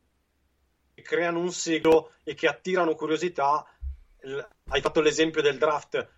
creano 1.01 1.39
un 1.39 1.51
seguito 1.51 2.13
e 2.23 2.33
che 2.33 2.47
attirano 2.47 2.95
curiosità, 2.95 3.65
hai 4.69 4.81
fatto 4.81 5.01
l'esempio 5.01 5.41
del 5.41 5.57
draft 5.57 6.14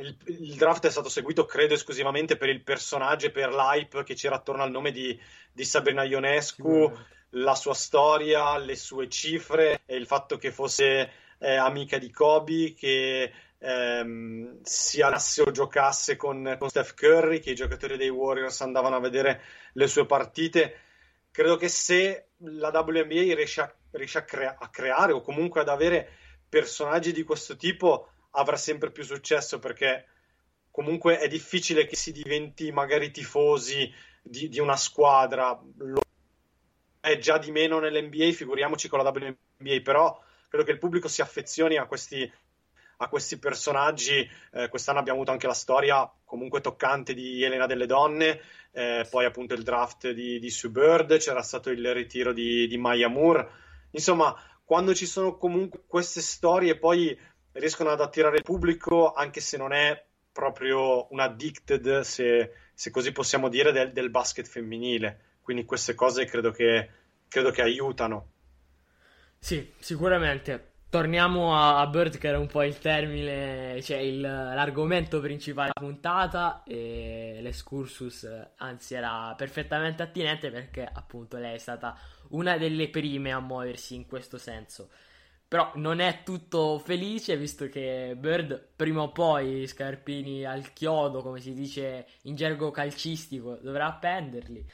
il, 0.00 0.16
il, 0.26 0.54
draft 0.56 0.86
è 0.86 0.90
stato 0.90 1.08
seguito, 1.08 1.46
credo, 1.46 1.74
esclusivamente 1.74 2.36
per 2.36 2.48
il 2.48 2.62
personaggio 2.62 3.26
e 3.26 3.30
per 3.30 3.50
l'hype 3.50 4.02
che 4.04 4.14
c'era 4.14 4.36
attorno 4.36 4.62
al 4.62 4.70
nome 4.70 4.90
di, 4.90 5.18
di 5.52 5.64
Sabrina 5.64 6.04
Ionescu, 6.04 6.92
la 7.30 7.54
sua 7.54 7.74
storia, 7.74 8.58
le 8.58 8.76
sue 8.76 9.08
cifre 9.08 9.82
e 9.86 9.96
il 9.96 10.06
fatto 10.06 10.36
che 10.36 10.52
fosse 10.52 11.10
eh, 11.38 11.54
amica 11.54 11.96
di 11.98 12.10
Kobe, 12.10 12.74
che 12.74 13.32
ehm, 13.58 14.60
si 14.62 15.00
allenasse 15.00 15.42
o 15.42 15.50
giocasse 15.50 16.16
con, 16.16 16.56
con 16.58 16.68
Steph 16.68 16.94
Curry, 16.94 17.40
che 17.40 17.50
i 17.50 17.54
giocatori 17.54 17.96
dei 17.96 18.10
Warriors 18.10 18.60
andavano 18.60 18.96
a 18.96 19.00
vedere 19.00 19.42
le 19.74 19.86
sue 19.86 20.04
partite. 20.04 20.80
Credo 21.30 21.56
che 21.56 21.68
se 21.68 22.30
la 22.38 22.70
WNBA 22.70 23.34
riesce 23.34 23.60
a, 23.60 23.74
riesce 23.92 24.18
a, 24.18 24.24
crea- 24.24 24.56
a 24.58 24.68
creare 24.68 25.12
o 25.12 25.20
comunque 25.20 25.60
ad 25.60 25.68
avere 25.68 26.08
personaggi 26.48 27.12
di 27.12 27.22
questo 27.22 27.56
tipo 27.56 28.08
avrà 28.32 28.56
sempre 28.56 28.90
più 28.90 29.02
successo 29.02 29.58
perché 29.58 30.06
comunque 30.70 31.18
è 31.18 31.28
difficile 31.28 31.86
che 31.86 31.96
si 31.96 32.12
diventi 32.12 32.70
magari 32.72 33.10
tifosi 33.10 33.92
di, 34.22 34.48
di 34.48 34.58
una 34.60 34.76
squadra. 34.76 35.58
Lo 35.78 36.00
è 37.00 37.16
già 37.18 37.38
di 37.38 37.50
meno 37.50 37.78
nell'NBA, 37.78 38.30
figuriamoci 38.32 38.88
con 38.88 39.02
la 39.02 39.10
WNBA, 39.10 39.80
però 39.82 40.22
credo 40.48 40.64
che 40.64 40.72
il 40.72 40.78
pubblico 40.78 41.08
si 41.08 41.22
affezioni 41.22 41.76
a 41.76 41.86
questi, 41.86 42.30
a 42.98 43.08
questi 43.08 43.38
personaggi. 43.38 44.28
Eh, 44.52 44.68
quest'anno 44.68 44.98
abbiamo 44.98 45.18
avuto 45.18 45.32
anche 45.32 45.46
la 45.46 45.54
storia 45.54 46.10
comunque 46.24 46.60
toccante 46.60 47.14
di 47.14 47.42
Elena 47.42 47.66
delle 47.66 47.86
Donne, 47.86 48.40
eh, 48.72 49.06
poi 49.10 49.24
appunto 49.24 49.54
il 49.54 49.62
draft 49.62 50.10
di, 50.10 50.38
di 50.38 50.50
Sue 50.50 50.68
Bird, 50.68 51.16
c'era 51.16 51.42
stato 51.42 51.70
il 51.70 51.92
ritiro 51.92 52.32
di, 52.32 52.68
di 52.68 52.76
Maya 52.76 53.08
Moore. 53.08 53.48
Insomma, 53.92 54.36
quando 54.64 54.94
ci 54.94 55.06
sono 55.06 55.36
comunque 55.36 55.82
queste 55.86 56.20
storie, 56.20 56.78
poi 56.78 57.18
riescono 57.52 57.90
ad 57.90 58.00
attirare 58.00 58.36
il 58.36 58.42
pubblico 58.42 59.12
anche 59.12 59.40
se 59.40 59.56
non 59.56 59.72
è 59.72 60.04
proprio 60.32 61.12
un 61.12 61.20
addicted, 61.20 62.00
se, 62.00 62.52
se 62.72 62.90
così 62.90 63.12
possiamo 63.12 63.48
dire, 63.48 63.72
del, 63.72 63.92
del, 63.92 64.10
basket 64.10 64.46
femminile. 64.46 65.20
Quindi 65.42 65.64
queste 65.64 65.94
cose 65.94 66.24
credo 66.24 66.50
che, 66.50 66.88
credo 67.28 67.50
che 67.50 67.62
aiutano. 67.62 68.28
Sì, 69.38 69.72
sicuramente. 69.78 70.68
Torniamo 70.90 71.56
a, 71.56 71.78
a, 71.78 71.86
Bird 71.86 72.18
che 72.18 72.26
era 72.26 72.38
un 72.38 72.48
po' 72.48 72.64
il 72.64 72.78
termine, 72.78 73.80
cioè 73.82 73.98
il, 73.98 74.20
l'argomento 74.20 75.20
principale 75.20 75.70
della 75.72 75.86
puntata 75.86 76.64
e 76.66 77.38
l'escursus 77.40 78.28
anzi 78.56 78.94
era 78.94 79.32
perfettamente 79.36 80.02
attinente 80.02 80.50
perché 80.50 80.88
appunto 80.92 81.36
lei 81.36 81.54
è 81.54 81.58
stata 81.58 81.96
una 82.30 82.58
delle 82.58 82.88
prime 82.88 83.30
a 83.30 83.38
muoversi 83.38 83.94
in 83.94 84.06
questo 84.06 84.36
senso. 84.36 84.90
Però 85.50 85.72
non 85.74 85.98
è 85.98 86.20
tutto 86.22 86.78
felice 86.78 87.36
visto 87.36 87.68
che 87.68 88.14
Bird 88.16 88.68
prima 88.76 89.02
o 89.02 89.10
poi 89.10 89.66
scarpini 89.66 90.44
al 90.44 90.72
chiodo, 90.72 91.22
come 91.22 91.40
si 91.40 91.54
dice 91.54 92.06
in 92.22 92.36
gergo 92.36 92.70
calcistico, 92.70 93.58
dovrà 93.60 93.86
appenderli. 93.86 94.64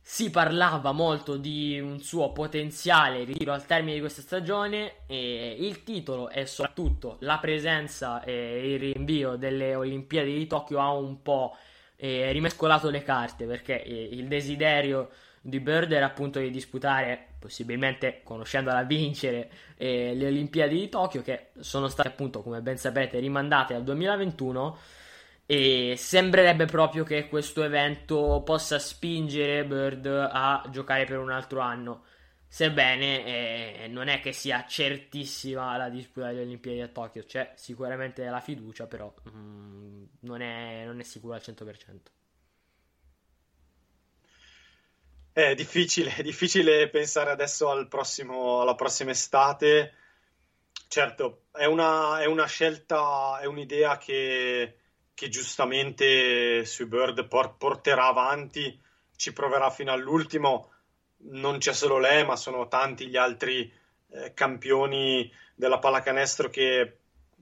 Si 0.00 0.30
parlava 0.30 0.92
molto 0.92 1.36
di 1.36 1.78
un 1.78 2.00
suo 2.00 2.32
potenziale 2.32 3.24
ritiro 3.24 3.52
al 3.52 3.66
termine 3.66 3.96
di 3.96 4.00
questa 4.00 4.22
stagione 4.22 5.04
e 5.06 5.56
il 5.58 5.84
titolo 5.84 6.30
e 6.30 6.46
soprattutto 6.46 7.18
la 7.20 7.36
presenza 7.36 8.24
e 8.24 8.72
il 8.72 8.94
rinvio 8.94 9.36
delle 9.36 9.74
Olimpiadi 9.74 10.32
di 10.32 10.46
Tokyo 10.46 10.80
ha 10.80 10.90
un 10.90 11.20
po' 11.20 11.54
eh, 11.96 12.32
rimescolato 12.32 12.88
le 12.88 13.02
carte 13.02 13.44
perché 13.44 13.82
eh, 13.84 14.08
il 14.12 14.26
desiderio 14.26 15.10
di 15.46 15.60
Bird 15.60 15.92
era 15.92 16.06
appunto 16.06 16.38
di 16.38 16.50
disputare, 16.50 17.34
possibilmente 17.38 18.22
conoscendola 18.24 18.82
vincere, 18.84 19.50
eh, 19.76 20.14
le 20.14 20.28
Olimpiadi 20.28 20.78
di 20.80 20.88
Tokyo, 20.88 21.20
che 21.20 21.48
sono 21.60 21.88
state 21.88 22.08
appunto, 22.08 22.40
come 22.40 22.62
ben 22.62 22.78
sapete, 22.78 23.18
rimandate 23.18 23.74
al 23.74 23.84
2021. 23.84 24.78
E 25.44 25.96
sembrerebbe 25.98 26.64
proprio 26.64 27.04
che 27.04 27.28
questo 27.28 27.62
evento 27.62 28.40
possa 28.42 28.78
spingere 28.78 29.66
Bird 29.66 30.06
a 30.06 30.66
giocare 30.70 31.04
per 31.04 31.18
un 31.18 31.30
altro 31.30 31.60
anno. 31.60 32.04
Sebbene 32.48 33.84
eh, 33.84 33.88
non 33.88 34.08
è 34.08 34.20
che 34.20 34.32
sia 34.32 34.64
certissima 34.66 35.76
la 35.76 35.90
disputa 35.90 36.28
delle 36.28 36.42
Olimpiadi 36.42 36.80
a 36.80 36.88
Tokyo, 36.88 37.22
c'è 37.24 37.52
sicuramente 37.56 38.24
la 38.24 38.40
fiducia, 38.40 38.86
però 38.86 39.12
mm, 39.28 40.04
non, 40.20 40.40
è, 40.40 40.84
non 40.86 41.00
è 41.00 41.02
sicuro 41.02 41.34
al 41.34 41.42
100%. 41.44 42.23
È 45.36 45.52
difficile, 45.56 46.14
è 46.14 46.22
difficile 46.22 46.88
pensare 46.88 47.32
adesso 47.32 47.68
al 47.68 47.88
prossimo, 47.88 48.60
alla 48.60 48.76
prossima 48.76 49.10
estate. 49.10 49.94
Certo, 50.86 51.46
è 51.50 51.64
una, 51.64 52.20
è 52.20 52.26
una 52.26 52.46
scelta, 52.46 53.40
è 53.40 53.44
un'idea 53.44 53.98
che, 53.98 54.76
che 55.12 55.28
giustamente 55.28 56.64
sui 56.64 56.86
Bird 56.86 57.26
por- 57.26 57.56
porterà 57.56 58.06
avanti, 58.06 58.80
ci 59.16 59.32
proverà 59.32 59.70
fino 59.70 59.90
all'ultimo. 59.90 60.70
Non 61.32 61.58
c'è 61.58 61.72
solo 61.72 61.98
lei, 61.98 62.24
ma 62.24 62.36
sono 62.36 62.68
tanti 62.68 63.08
gli 63.08 63.16
altri 63.16 63.68
eh, 64.10 64.34
campioni 64.34 65.28
della 65.56 65.80
pallacanestro 65.80 66.48
che 66.48 66.98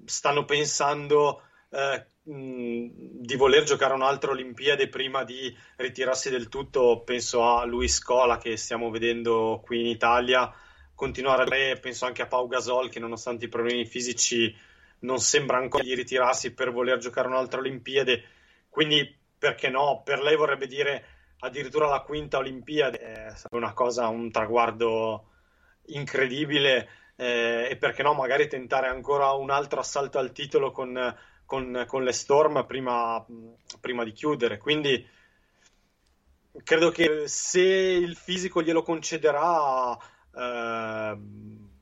stanno 0.07 0.47
pensando 0.47 1.43
eh, 1.73 2.07
di 2.23 3.35
voler 3.37 3.65
giocare 3.65 3.95
un'altra 3.95 4.31
Olimpiade 4.31 4.89
prima 4.89 5.25
di 5.25 5.57
ritirarsi 5.77 6.29
del 6.31 6.49
tutto, 6.49 7.03
penso 7.03 7.43
a 7.43 7.65
Luis 7.65 7.99
Cola 8.01 8.37
che 8.37 8.57
stiamo 8.57 8.91
vedendo 8.91 9.61
qui 9.65 9.81
in 9.81 9.87
Italia, 9.87 10.53
continuare 10.95 11.43
a 11.43 11.45
giocare, 11.47 11.79
penso 11.81 12.05
anche 12.05 12.23
a 12.23 12.27
Pau 12.27 12.47
Gasol 12.47 12.91
che 12.91 13.01
nonostante 13.01 13.47
i 13.47 13.49
problemi 13.49 13.87
fisici 13.87 14.55
non 15.01 15.19
sembra 15.19 15.57
ancora 15.57 15.83
di 15.83 15.95
ritirarsi 15.95 16.53
per 16.53 16.71
voler 16.71 16.99
giocare 16.99 17.27
un'altra 17.27 17.61
Olimpiade, 17.61 18.23
quindi 18.69 19.19
perché 19.39 19.69
no? 19.69 20.03
Per 20.05 20.21
lei 20.21 20.37
vorrebbe 20.37 20.67
dire 20.67 21.05
addirittura 21.39 21.89
la 21.89 22.01
quinta 22.01 22.39
Olimpiade, 22.39 22.99
eh, 23.01 23.35
sarebbe 23.35 23.57
una 23.57 23.73
cosa, 23.73 24.09
un 24.09 24.31
traguardo 24.31 25.31
incredibile. 25.87 26.89
Eh, 27.15 27.69
e 27.71 27.77
perché 27.77 28.03
no 28.03 28.15
magari 28.15 28.49
tentare 28.49 28.89
ancora 28.89 29.33
un 29.33 29.51
altro 29.51 29.81
assalto 29.81 30.19
al 30.19 30.33
titolo 30.33 30.71
con 30.71 30.97
con, 31.53 31.85
con 31.87 32.03
le 32.03 32.13
Storm 32.13 32.65
prima, 32.65 33.23
prima, 33.79 34.05
di 34.05 34.13
chiudere. 34.13 34.57
Quindi 34.57 35.07
credo 36.65 36.91
che 36.91 37.25
se 37.29 37.61
il 37.61 38.17
fisico 38.17 38.63
glielo 38.63 38.83
concederà, 38.83 39.95
eh, 40.35 41.19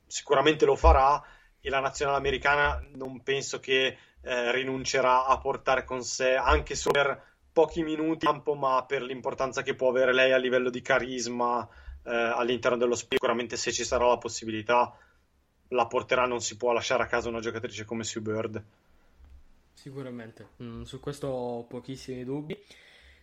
sicuramente 0.09 0.65
lo 0.65 0.75
farà. 0.75 1.23
E 1.61 1.71
la 1.71 1.79
nazionale 1.79 2.19
americana 2.19 2.85
non 2.95 3.23
penso 3.23 3.61
che 3.61 3.97
eh, 4.23 4.51
rinuncerà 4.51 5.27
a 5.27 5.39
portare 5.39 5.85
con 5.85 6.03
sé 6.03 6.35
anche 6.35 6.75
solo 6.75 6.95
per 6.95 7.23
pochi 7.53 7.85
minuti 7.85 8.25
in 8.25 8.33
campo, 8.33 8.55
ma 8.55 8.85
per 8.85 9.03
l'importanza 9.03 9.63
che 9.63 9.77
può 9.77 9.91
avere 9.91 10.13
lei 10.13 10.33
a 10.33 10.39
livello 10.39 10.71
di 10.71 10.81
carisma 10.81 11.69
eh, 12.05 12.13
all'interno 12.13 12.77
dello 12.77 12.97
sport. 12.97 13.21
Sicuramente 13.21 13.57
se 13.57 13.71
ci 13.71 13.85
sarà 13.85 14.09
la 14.09 14.19
possibilità 14.19 14.93
la 15.69 15.87
porterà, 15.87 16.27
non 16.27 16.41
si 16.41 16.57
può 16.57 16.73
lasciare 16.73 17.05
a 17.05 17.07
casa 17.07 17.29
una 17.29 17.39
giocatrice 17.39 17.85
come 17.85 18.03
Sue 18.03 18.21
Bird. 18.21 18.65
Sicuramente, 19.75 20.49
mm, 20.63 20.83
su 20.83 21.01
questo 21.01 21.29
ho 21.29 21.65
pochissimi 21.65 22.25
dubbi. 22.25 22.57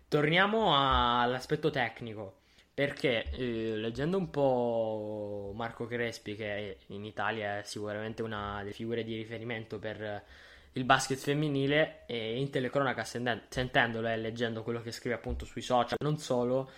Torniamo 0.08 0.74
all'aspetto 0.76 1.70
tecnico, 1.70 2.40
perché 2.74 3.30
eh, 3.32 3.76
leggendo 3.76 4.18
un 4.18 4.30
po' 4.30 5.52
Marco 5.56 5.86
Crespi, 5.86 6.36
che 6.36 6.78
in 6.88 7.04
Italia 7.04 7.60
è 7.60 7.64
sicuramente 7.64 8.22
una 8.22 8.58
delle 8.60 8.72
figure 8.72 9.04
di 9.04 9.16
riferimento 9.16 9.80
per 9.80 10.24
il 10.74 10.84
basket 10.84 11.18
femminile, 11.18 12.06
e 12.06 12.40
in 12.40 12.50
telecronaca 12.50 13.04
sentendolo 13.04 14.08
e 14.08 14.18
leggendo 14.18 14.64
quello 14.64 14.82
che 14.82 14.92
scrive 14.92 15.16
appunto 15.16 15.46
sui 15.46 15.62
social, 15.62 15.98
non 16.00 16.18
solo, 16.18 16.70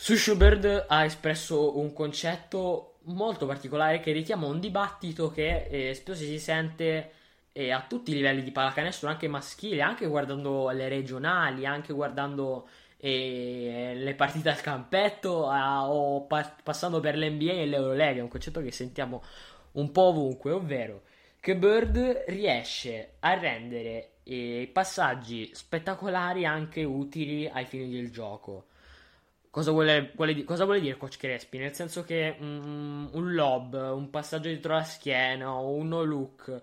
su 0.00 0.14
Schubert 0.14 0.84
ha 0.86 1.04
espresso 1.04 1.76
un 1.76 1.92
concetto 1.92 2.98
molto 3.08 3.46
particolare 3.46 3.98
che 3.98 4.12
richiama 4.12 4.46
un 4.46 4.60
dibattito 4.60 5.30
che 5.30 5.66
eh, 5.66 5.94
spesso 5.94 6.24
si 6.24 6.38
sente 6.38 7.12
e 7.52 7.72
a 7.72 7.84
tutti 7.88 8.10
i 8.12 8.14
livelli 8.14 8.42
di 8.42 8.52
pallacanestro, 8.52 9.08
anche 9.08 9.28
maschile, 9.28 9.82
anche 9.82 10.06
guardando 10.06 10.70
le 10.70 10.88
regionali, 10.88 11.66
anche 11.66 11.92
guardando 11.92 12.68
eh, 12.98 13.92
le 13.96 14.14
partite 14.14 14.50
al 14.50 14.60
campetto 14.60 15.48
a, 15.48 15.88
o 15.90 16.22
pa- 16.26 16.56
passando 16.62 17.00
per 17.00 17.16
l'NBA 17.16 17.52
e 17.52 17.66
l'Eurolega, 17.66 18.18
è 18.18 18.22
un 18.22 18.28
concetto 18.28 18.60
che 18.60 18.70
sentiamo 18.70 19.22
un 19.72 19.90
po' 19.92 20.02
ovunque, 20.02 20.50
ovvero 20.52 21.02
che 21.40 21.56
Bird 21.56 22.24
riesce 22.26 23.14
a 23.20 23.34
rendere 23.34 24.16
eh, 24.24 24.68
passaggi 24.72 25.50
spettacolari 25.54 26.44
anche 26.44 26.84
utili 26.84 27.48
ai 27.48 27.64
fini 27.64 27.90
del 27.90 28.10
gioco. 28.10 28.66
Cosa 29.50 29.70
vuole, 29.70 30.12
vuole, 30.14 30.44
cosa 30.44 30.64
vuole, 30.64 30.80
dire 30.80 30.96
Coach 30.96 31.16
Crespi? 31.16 31.58
Nel 31.58 31.74
senso 31.74 32.04
che 32.04 32.36
um, 32.38 33.08
un 33.12 33.32
lob, 33.32 33.72
un 33.74 34.10
passaggio 34.10 34.48
dietro 34.48 34.74
la 34.74 34.84
schiena 34.84 35.52
o 35.52 35.72
un 35.72 35.88
no 35.88 36.02
look 36.02 36.62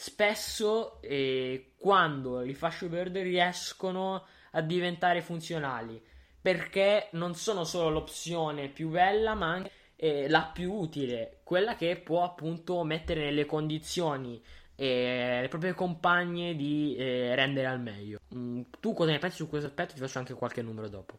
spesso 0.00 1.02
eh, 1.02 1.72
quando 1.76 2.42
li 2.42 2.54
fa 2.54 2.70
Schubert 2.70 3.12
riescono 3.16 4.24
a 4.52 4.60
diventare 4.60 5.22
funzionali 5.22 6.00
perché 6.40 7.08
non 7.12 7.34
sono 7.34 7.64
solo 7.64 7.90
l'opzione 7.90 8.68
più 8.68 8.90
bella 8.90 9.34
ma 9.34 9.54
anche 9.54 9.70
eh, 9.96 10.28
la 10.28 10.52
più 10.54 10.72
utile 10.72 11.40
quella 11.42 11.74
che 11.74 11.96
può 11.96 12.22
appunto 12.22 12.84
mettere 12.84 13.24
nelle 13.24 13.44
condizioni 13.44 14.40
eh, 14.76 15.38
le 15.40 15.48
proprie 15.48 15.74
compagne 15.74 16.54
di 16.54 16.94
eh, 16.96 17.34
rendere 17.34 17.66
al 17.66 17.80
meglio. 17.80 18.20
Mm, 18.32 18.60
tu 18.78 18.94
cosa 18.94 19.10
ne 19.10 19.18
pensi 19.18 19.38
su 19.38 19.48
questo 19.48 19.66
aspetto? 19.66 19.94
Ti 19.94 19.98
faccio 19.98 20.18
anche 20.20 20.34
qualche 20.34 20.62
numero 20.62 20.88
dopo. 20.88 21.18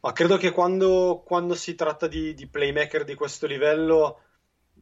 Ma 0.00 0.12
credo 0.12 0.36
che 0.36 0.50
quando, 0.50 1.22
quando 1.24 1.54
si 1.54 1.76
tratta 1.76 2.08
di, 2.08 2.34
di 2.34 2.48
playmaker 2.48 3.04
di 3.04 3.14
questo 3.14 3.46
livello 3.46 4.22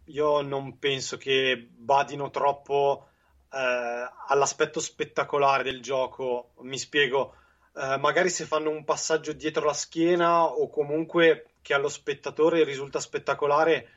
io 0.06 0.40
non 0.42 0.78
penso 0.78 1.16
che 1.16 1.68
badino 1.70 2.30
troppo 2.30 3.08
eh, 3.52 4.08
all'aspetto 4.28 4.80
spettacolare 4.80 5.62
del 5.62 5.80
gioco. 5.80 6.52
Mi 6.60 6.78
spiego, 6.78 7.34
eh, 7.74 7.96
magari 7.98 8.28
se 8.28 8.44
fanno 8.44 8.70
un 8.70 8.84
passaggio 8.84 9.32
dietro 9.32 9.64
la 9.64 9.72
schiena 9.72 10.44
o 10.44 10.68
comunque 10.68 11.46
che 11.62 11.74
allo 11.74 11.88
spettatore 11.88 12.64
risulta 12.64 13.00
spettacolare, 13.00 13.88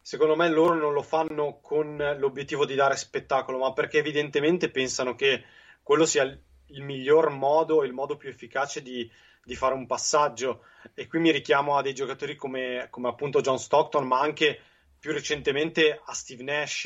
secondo 0.00 0.36
me 0.36 0.48
loro 0.48 0.74
non 0.74 0.92
lo 0.92 1.02
fanno 1.02 1.58
con 1.60 1.96
l'obiettivo 2.18 2.64
di 2.64 2.74
dare 2.74 2.96
spettacolo, 2.96 3.58
ma 3.58 3.72
perché 3.72 3.98
evidentemente 3.98 4.70
pensano 4.70 5.14
che 5.14 5.44
quello 5.82 6.06
sia 6.06 6.22
il 6.22 6.82
miglior 6.82 7.30
modo, 7.30 7.84
il 7.84 7.92
modo 7.92 8.16
più 8.16 8.28
efficace 8.28 8.80
di, 8.82 9.10
di 9.44 9.54
fare 9.54 9.74
un 9.74 9.86
passaggio. 9.86 10.64
E 10.94 11.06
qui 11.06 11.18
mi 11.18 11.30
richiamo 11.30 11.76
a 11.76 11.82
dei 11.82 11.94
giocatori 11.94 12.36
come, 12.36 12.86
come 12.90 13.08
appunto 13.08 13.40
John 13.42 13.58
Stockton, 13.58 14.06
ma 14.06 14.20
anche 14.20 14.60
più 14.98 15.12
recentemente 15.12 16.00
a 16.04 16.12
Steve 16.12 16.42
Nash, 16.42 16.84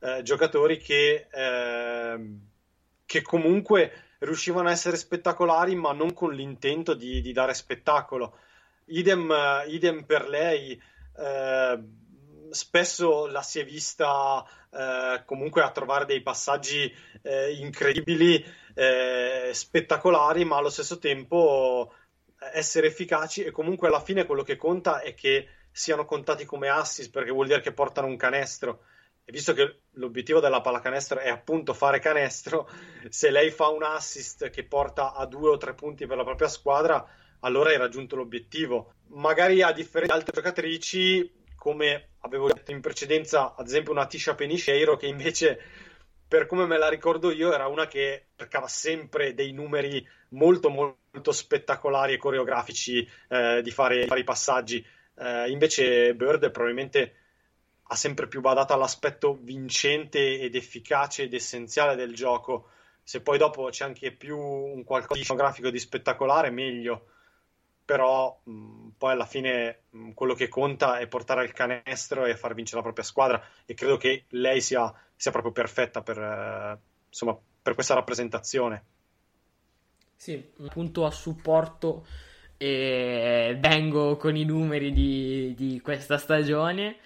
eh, 0.00 0.22
giocatori 0.22 0.78
che, 0.78 1.28
eh, 1.30 2.38
che, 3.06 3.22
comunque 3.22 4.16
riuscivano 4.18 4.68
a 4.68 4.72
essere 4.72 4.96
spettacolari 4.96 5.74
ma 5.74 5.92
non 5.92 6.12
con 6.12 6.32
l'intento 6.32 6.94
di, 6.94 7.20
di 7.20 7.32
dare 7.32 7.54
spettacolo. 7.54 8.38
Idem, 8.86 9.32
idem 9.68 10.04
per 10.04 10.28
lei, 10.28 10.80
eh, 11.16 11.78
spesso 12.50 13.26
la 13.26 13.42
si 13.42 13.60
è 13.60 13.64
vista 13.64 14.44
eh, 14.70 15.22
comunque 15.24 15.62
a 15.62 15.70
trovare 15.70 16.04
dei 16.04 16.22
passaggi 16.22 16.92
eh, 17.22 17.52
incredibili, 17.54 18.44
eh, 18.74 19.50
spettacolari, 19.52 20.44
ma 20.44 20.56
allo 20.56 20.70
stesso 20.70 20.98
tempo 20.98 21.92
essere 22.52 22.88
efficaci 22.88 23.42
e 23.42 23.50
comunque 23.50 23.88
alla 23.88 24.00
fine 24.00 24.26
quello 24.26 24.42
che 24.42 24.56
conta 24.56 25.00
è 25.00 25.14
che 25.14 25.48
siano 25.76 26.04
contati 26.04 26.44
come 26.44 26.68
assist 26.68 27.10
perché 27.10 27.32
vuol 27.32 27.48
dire 27.48 27.60
che 27.60 27.72
portano 27.72 28.06
un 28.06 28.16
canestro. 28.16 28.84
E 29.24 29.32
visto 29.32 29.54
che 29.54 29.80
l'obiettivo 29.92 30.38
della 30.38 30.60
pallacanestro 30.60 31.18
è 31.18 31.28
appunto 31.28 31.74
fare 31.74 31.98
canestro, 31.98 32.70
se 33.10 33.30
lei 33.30 33.50
fa 33.50 33.68
un 33.68 33.82
assist 33.82 34.50
che 34.50 34.64
porta 34.64 35.14
a 35.14 35.26
due 35.26 35.50
o 35.50 35.56
tre 35.56 35.74
punti 35.74 36.06
per 36.06 36.16
la 36.16 36.22
propria 36.22 36.46
squadra, 36.46 37.04
allora 37.40 37.70
hai 37.70 37.76
raggiunto 37.76 38.14
l'obiettivo. 38.14 38.94
Magari 39.08 39.62
a 39.62 39.72
differenza 39.72 40.14
di 40.14 40.20
altre 40.20 40.40
giocatrici, 40.40 41.42
come 41.56 42.10
avevo 42.20 42.46
detto 42.46 42.70
in 42.70 42.80
precedenza, 42.80 43.56
ad 43.56 43.66
esempio 43.66 43.90
una 43.90 44.06
Tisha 44.06 44.36
Penisceiro, 44.36 44.96
che 44.96 45.06
invece, 45.06 45.60
per 46.28 46.46
come 46.46 46.66
me 46.66 46.78
la 46.78 46.88
ricordo 46.88 47.32
io, 47.32 47.52
era 47.52 47.66
una 47.66 47.88
che 47.88 48.26
cercava 48.36 48.68
sempre 48.68 49.34
dei 49.34 49.50
numeri 49.50 50.06
molto 50.28 50.68
molto 50.68 51.32
spettacolari 51.32 52.14
e 52.14 52.18
coreografici 52.18 53.08
eh, 53.28 53.60
di, 53.62 53.70
fare, 53.70 54.04
i 54.04 54.24
passaggi 54.24 54.84
eh, 55.16 55.50
invece 55.50 56.14
Bird 56.14 56.50
probabilmente 56.50 57.14
ha 57.88 57.96
sempre 57.96 58.26
più 58.28 58.40
badato 58.40 58.72
all'aspetto 58.72 59.38
vincente 59.40 60.40
ed 60.40 60.54
efficace 60.54 61.24
ed 61.24 61.34
essenziale 61.34 61.96
del 61.96 62.14
gioco. 62.14 62.70
Se 63.02 63.20
poi 63.20 63.36
dopo 63.36 63.68
c'è 63.68 63.84
anche 63.84 64.12
più 64.12 64.38
un 64.38 64.82
qualcosa 64.84 65.18
di 65.18 65.24
scenografico 65.24 65.70
di 65.70 65.78
spettacolare, 65.78 66.50
meglio. 66.50 67.08
però 67.84 68.40
mh, 68.42 68.88
poi 68.96 69.12
alla 69.12 69.26
fine 69.26 69.82
mh, 69.90 70.12
quello 70.12 70.34
che 70.34 70.48
conta 70.48 70.98
è 70.98 71.06
portare 71.06 71.42
al 71.42 71.52
canestro 71.52 72.24
e 72.24 72.36
far 72.36 72.54
vincere 72.54 72.78
la 72.78 72.82
propria 72.82 73.04
squadra 73.04 73.44
e 73.66 73.74
credo 73.74 73.96
che 73.96 74.24
lei 74.30 74.60
sia, 74.60 74.92
sia 75.14 75.30
proprio 75.30 75.52
perfetta 75.52 76.02
per, 76.02 76.18
eh, 76.18 76.78
insomma, 77.08 77.38
per 77.62 77.74
questa 77.74 77.94
rappresentazione. 77.94 78.84
Sì, 80.16 80.52
appunto 80.60 81.04
a 81.04 81.10
supporto 81.10 82.06
e 82.56 83.56
vengo 83.58 84.16
con 84.16 84.36
i 84.36 84.44
numeri 84.44 84.92
di, 84.92 85.54
di 85.56 85.80
questa 85.80 86.18
stagione 86.18 86.96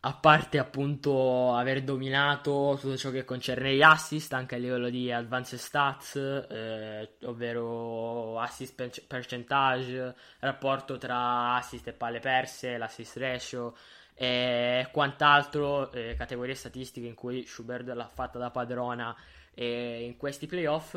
a 0.00 0.14
parte 0.14 0.58
appunto 0.58 1.52
aver 1.52 1.82
dominato 1.82 2.78
tutto 2.80 2.96
ciò 2.96 3.10
che 3.10 3.24
concerne 3.24 3.74
gli 3.74 3.82
assist 3.82 4.32
anche 4.34 4.54
a 4.54 4.58
livello 4.58 4.88
di 4.88 5.10
advanced 5.10 5.58
stats, 5.58 6.14
eh, 6.16 7.16
ovvero 7.24 8.38
assist 8.38 9.04
percentage, 9.04 10.14
rapporto 10.38 10.96
tra 10.96 11.56
assist 11.56 11.88
e 11.88 11.92
palle 11.92 12.20
perse, 12.20 12.76
l'assist 12.76 13.16
ratio 13.16 13.74
e 14.14 14.88
quant'altro, 14.92 15.90
eh, 15.90 16.14
categorie 16.16 16.54
statistiche 16.54 17.08
in 17.08 17.14
cui 17.14 17.44
Schubert 17.44 17.88
l'ha 17.88 18.06
fatta 18.06 18.38
da 18.38 18.50
padrona 18.50 19.14
eh, 19.54 20.04
in 20.04 20.16
questi 20.16 20.46
playoff. 20.46 20.94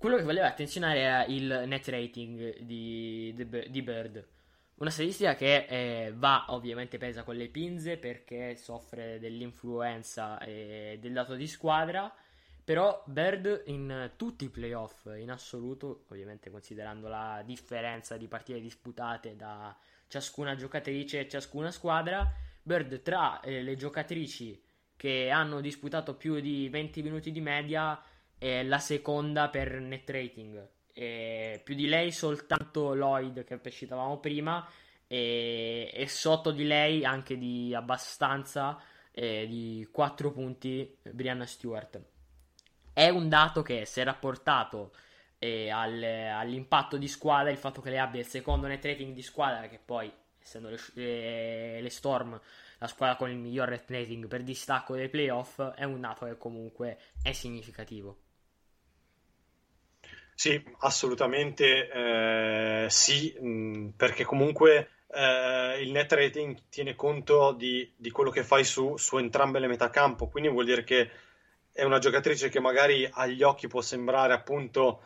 Quello 0.00 0.16
che 0.16 0.22
voleva 0.22 0.46
attenzionare 0.46 1.02
è 1.02 1.26
il 1.28 1.64
net 1.66 1.86
rating 1.88 2.60
di, 2.60 3.34
di 3.36 3.82
Bird. 3.82 4.26
Una 4.76 4.88
statistica 4.88 5.34
che 5.34 5.66
eh, 5.68 6.14
va 6.16 6.46
ovviamente 6.48 6.96
presa 6.96 7.22
con 7.22 7.36
le 7.36 7.48
pinze 7.48 7.98
perché 7.98 8.56
soffre 8.56 9.18
dell'influenza 9.18 10.38
e 10.38 10.96
del 11.02 11.12
dato 11.12 11.34
di 11.34 11.46
squadra, 11.46 12.10
però 12.64 13.02
Bird 13.04 13.64
in 13.66 14.12
tutti 14.16 14.46
i 14.46 14.48
playoff 14.48 15.04
in 15.18 15.30
assoluto, 15.30 16.06
ovviamente 16.08 16.48
considerando 16.48 17.06
la 17.08 17.42
differenza 17.44 18.16
di 18.16 18.26
partite 18.26 18.58
disputate 18.58 19.36
da 19.36 19.76
ciascuna 20.08 20.56
giocatrice 20.56 21.20
e 21.20 21.28
ciascuna 21.28 21.70
squadra, 21.70 22.26
Bird 22.62 23.02
tra 23.02 23.40
eh, 23.40 23.60
le 23.60 23.76
giocatrici 23.76 24.64
che 24.96 25.28
hanno 25.28 25.60
disputato 25.60 26.14
più 26.14 26.40
di 26.40 26.70
20 26.70 27.02
minuti 27.02 27.30
di 27.30 27.40
media 27.42 28.02
è 28.40 28.62
la 28.62 28.78
seconda 28.78 29.50
per 29.50 29.78
net 29.80 30.08
rating. 30.08 30.66
E 30.94 31.60
più 31.62 31.74
di 31.74 31.86
lei 31.86 32.10
soltanto 32.10 32.94
Lloyd 32.94 33.44
che 33.44 33.60
citavamo 33.70 34.18
prima 34.18 34.66
e, 35.06 35.90
e, 35.92 36.08
sotto 36.08 36.50
di 36.50 36.64
lei 36.64 37.04
anche 37.04 37.36
di 37.36 37.74
abbastanza 37.74 38.80
eh, 39.12 39.46
di 39.46 39.86
4 39.92 40.32
punti 40.32 40.96
Brianna 41.02 41.44
Stewart. 41.44 42.00
È 42.94 43.08
un 43.10 43.28
dato 43.28 43.60
che 43.60 43.84
se 43.84 44.02
rapportato 44.04 44.92
eh, 45.38 45.68
al, 45.68 46.02
all'impatto 46.02 46.96
di 46.96 47.08
squadra 47.08 47.50
il 47.50 47.58
fatto 47.58 47.82
che 47.82 47.90
lei 47.90 47.98
abbia 47.98 48.20
il 48.20 48.26
secondo 48.26 48.66
net 48.66 48.84
rating 48.84 49.14
di 49.14 49.22
squadra 49.22 49.68
che 49.68 49.78
poi 49.84 50.10
essendo 50.38 50.70
le, 50.70 50.78
le, 50.94 51.80
le 51.82 51.90
Storm 51.90 52.40
la 52.78 52.86
squadra 52.86 53.16
con 53.16 53.30
il 53.30 53.36
miglior 53.36 53.68
net 53.68 53.90
rating 53.90 54.26
per 54.26 54.42
distacco 54.42 54.94
dei 54.94 55.10
playoff 55.10 55.60
è 55.72 55.84
un 55.84 56.00
dato 56.00 56.24
che 56.24 56.36
comunque 56.38 56.98
è 57.22 57.32
significativo 57.32 58.19
sì, 60.40 60.58
assolutamente 60.78 61.90
eh, 61.90 62.86
sì, 62.88 63.36
mh, 63.38 63.88
perché 63.94 64.24
comunque 64.24 64.88
eh, 65.08 65.82
il 65.82 65.90
net 65.90 66.10
rating 66.12 66.56
tiene 66.70 66.94
conto 66.94 67.52
di, 67.52 67.92
di 67.94 68.10
quello 68.10 68.30
che 68.30 68.42
fai 68.42 68.64
su, 68.64 68.96
su, 68.96 69.18
entrambe 69.18 69.58
le 69.58 69.66
metacampo, 69.66 70.28
quindi 70.28 70.48
vuol 70.48 70.64
dire 70.64 70.82
che 70.82 71.10
è 71.70 71.82
una 71.82 71.98
giocatrice 71.98 72.48
che 72.48 72.58
magari 72.58 73.06
agli 73.12 73.42
occhi 73.42 73.66
può 73.66 73.82
sembrare 73.82 74.32
appunto 74.32 75.02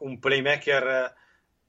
un 0.00 0.18
playmaker 0.18 1.14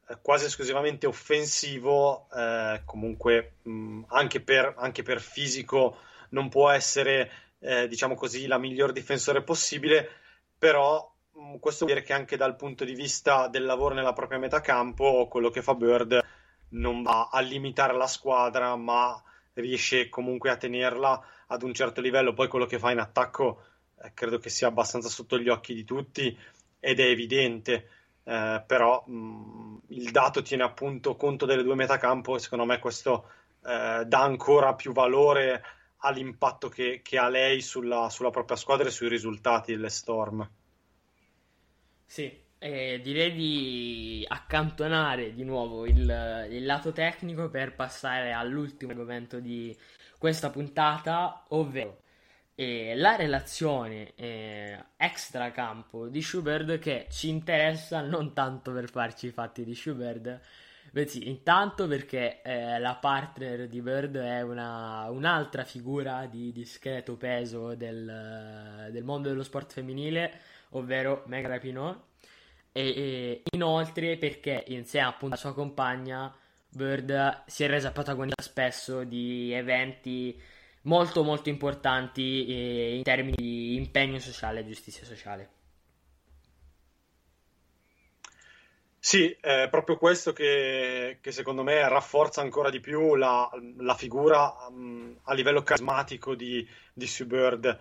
eh, 0.09 0.17
quasi 0.21 0.47
esclusivamente 0.47 1.07
offensivo, 1.07 2.27
eh, 2.35 2.81
comunque 2.83 3.53
mh, 3.61 4.01
anche, 4.07 4.41
per, 4.41 4.73
anche, 4.75 5.01
per, 5.01 5.21
fisico 5.21 5.97
non 6.31 6.49
può 6.49 6.69
essere, 6.69 7.31
eh, 7.59 7.87
diciamo 7.87 8.15
così, 8.15 8.47
la 8.47 8.57
miglior 8.57 8.91
difensore 8.91 9.43
possibile, 9.43 10.09
però 10.59 11.10
Mm, 11.10 11.10
questo 11.59 11.85
vuol 11.85 11.97
dire 11.97 12.05
che 12.05 12.13
anche 12.13 12.37
dal 12.37 12.55
punto 12.55 12.83
di 12.83 12.93
vista 12.93 13.47
del 13.47 13.65
lavoro 13.65 13.93
nella 13.93 14.13
propria 14.13 14.39
metacampo, 14.39 15.27
quello 15.27 15.49
che 15.49 15.61
fa 15.61 15.75
Bird 15.75 16.19
non 16.69 17.01
va 17.03 17.29
a 17.31 17.39
limitare 17.39 17.93
la 17.93 18.07
squadra, 18.07 18.75
ma 18.75 19.21
riesce 19.53 20.09
comunque 20.09 20.49
a 20.49 20.57
tenerla 20.57 21.21
ad 21.47 21.63
un 21.63 21.73
certo 21.73 22.01
livello. 22.01 22.33
Poi 22.33 22.47
quello 22.47 22.65
che 22.65 22.79
fa 22.79 22.91
in 22.91 22.99
attacco 22.99 23.63
eh, 24.01 24.11
credo 24.13 24.39
che 24.39 24.49
sia 24.49 24.67
abbastanza 24.67 25.09
sotto 25.09 25.37
gli 25.37 25.49
occhi 25.49 25.73
di 25.73 25.83
tutti 25.83 26.37
ed 26.79 26.99
è 26.99 27.05
evidente. 27.05 27.89
Eh, 28.23 28.63
però 28.65 29.03
mh, 29.05 29.13
mm, 29.13 29.77
il 29.87 30.11
dato 30.11 30.41
tiene 30.41 30.63
appunto 30.63 31.15
conto 31.15 31.45
delle 31.45 31.63
due 31.63 31.75
metacampo 31.75 32.35
e 32.35 32.39
secondo 32.39 32.65
me 32.65 32.79
questo 32.79 33.29
eh, 33.65 34.03
dà 34.05 34.21
ancora 34.21 34.75
più 34.75 34.91
valore 34.93 35.63
all'impatto 36.03 36.69
che, 36.69 37.01
che 37.03 37.17
ha 37.17 37.29
lei 37.29 37.61
sulla, 37.61 38.09
sulla 38.09 38.29
propria 38.29 38.57
squadra 38.57 38.87
e 38.87 38.91
sui 38.91 39.09
risultati 39.09 39.73
delle 39.73 39.89
Storm. 39.89 40.47
Sì, 42.11 42.29
eh, 42.59 42.99
direi 43.01 43.31
di 43.31 44.25
accantonare 44.27 45.33
di 45.33 45.45
nuovo 45.45 45.85
il, 45.85 46.47
il, 46.49 46.65
lato 46.65 46.91
tecnico 46.91 47.47
per 47.49 47.73
passare 47.73 48.33
all'ultimo 48.33 48.91
argomento 48.91 49.39
di 49.39 49.73
questa 50.17 50.49
puntata, 50.49 51.45
ovvero 51.51 52.01
eh, 52.55 52.95
la 52.97 53.15
relazione 53.15 54.13
eh, 54.15 54.77
extracampo 54.97 56.09
di 56.09 56.21
Schubert 56.21 56.79
che 56.79 57.07
ci 57.09 57.29
interessa 57.29 58.01
non 58.01 58.33
tanto 58.33 58.73
per 58.73 58.89
farci 58.89 59.27
i 59.27 59.31
fatti 59.31 59.63
di 59.63 59.73
Schubert, 59.73 60.37
bensì 60.91 61.29
intanto 61.29 61.87
perché 61.87 62.41
eh, 62.41 62.77
la 62.77 62.95
partner 62.95 63.69
di 63.69 63.81
Bird 63.81 64.17
è 64.17 64.41
una, 64.41 65.09
un'altra 65.09 65.63
figura 65.63 66.25
di 66.25 66.51
discreto 66.51 67.15
peso 67.15 67.73
del, 67.73 68.89
del 68.91 69.03
mondo 69.05 69.29
dello 69.29 69.43
sport 69.43 69.71
femminile 69.71 70.50
ovvero 70.71 71.23
Meg 71.27 71.45
Rapinoe, 71.45 71.99
e, 72.71 73.43
inoltre 73.51 74.17
perché 74.17 74.63
insieme 74.67 75.07
appunto 75.07 75.35
alla 75.35 75.43
sua 75.43 75.53
compagna 75.53 76.33
Bird 76.69 77.43
si 77.47 77.63
è 77.63 77.67
resa 77.67 77.91
protagonista 77.91 78.41
spesso 78.41 79.03
di 79.03 79.51
eventi 79.51 80.39
molto 80.83 81.23
molto 81.23 81.49
importanti 81.49 82.95
in 82.95 83.03
termini 83.03 83.35
di 83.35 83.75
impegno 83.75 84.19
sociale 84.19 84.61
e 84.61 84.65
giustizia 84.65 85.05
sociale. 85.05 85.49
Sì, 89.03 89.35
è 89.41 89.67
proprio 89.69 89.97
questo 89.97 90.31
che, 90.31 91.17
che, 91.21 91.31
secondo 91.31 91.63
me 91.63 91.89
rafforza 91.89 92.41
ancora 92.41 92.69
di 92.69 92.79
più 92.79 93.15
la, 93.15 93.49
la 93.77 93.95
figura 93.95 94.67
um, 94.69 95.17
a 95.23 95.33
livello 95.33 95.63
carismatico 95.63 96.35
di, 96.35 96.65
di 96.93 97.07
Sue 97.07 97.25
Bird 97.25 97.79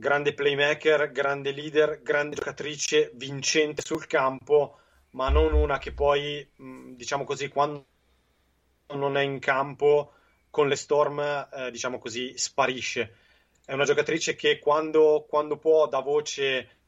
grande 0.00 0.32
playmaker, 0.32 1.12
grande 1.12 1.52
leader, 1.52 2.00
grande 2.02 2.34
giocatrice, 2.34 3.10
vincente 3.14 3.82
sul 3.84 4.06
campo, 4.06 4.78
ma 5.10 5.28
non 5.28 5.52
una 5.52 5.78
che 5.78 5.92
poi, 5.92 6.48
diciamo 6.56 7.24
così, 7.24 7.48
quando 7.48 7.86
non 8.94 9.16
è 9.18 9.22
in 9.22 9.38
campo 9.38 10.14
con 10.48 10.68
le 10.68 10.76
Storm, 10.76 11.20
eh, 11.20 11.70
diciamo 11.70 11.98
così, 11.98 12.36
sparisce. 12.36 13.14
È 13.64 13.74
una 13.74 13.84
giocatrice 13.84 14.34
che 14.34 14.58
quando, 14.58 15.26
quando 15.28 15.58
può 15.58 15.86
dà 15.86 16.00
voce 16.00 16.78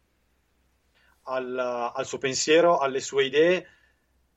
al, 1.25 1.93
al, 1.95 2.07
suo 2.07 2.19
pensiero, 2.19 2.79
alle 2.79 3.01
sue 3.01 3.27
idee, 3.27 3.69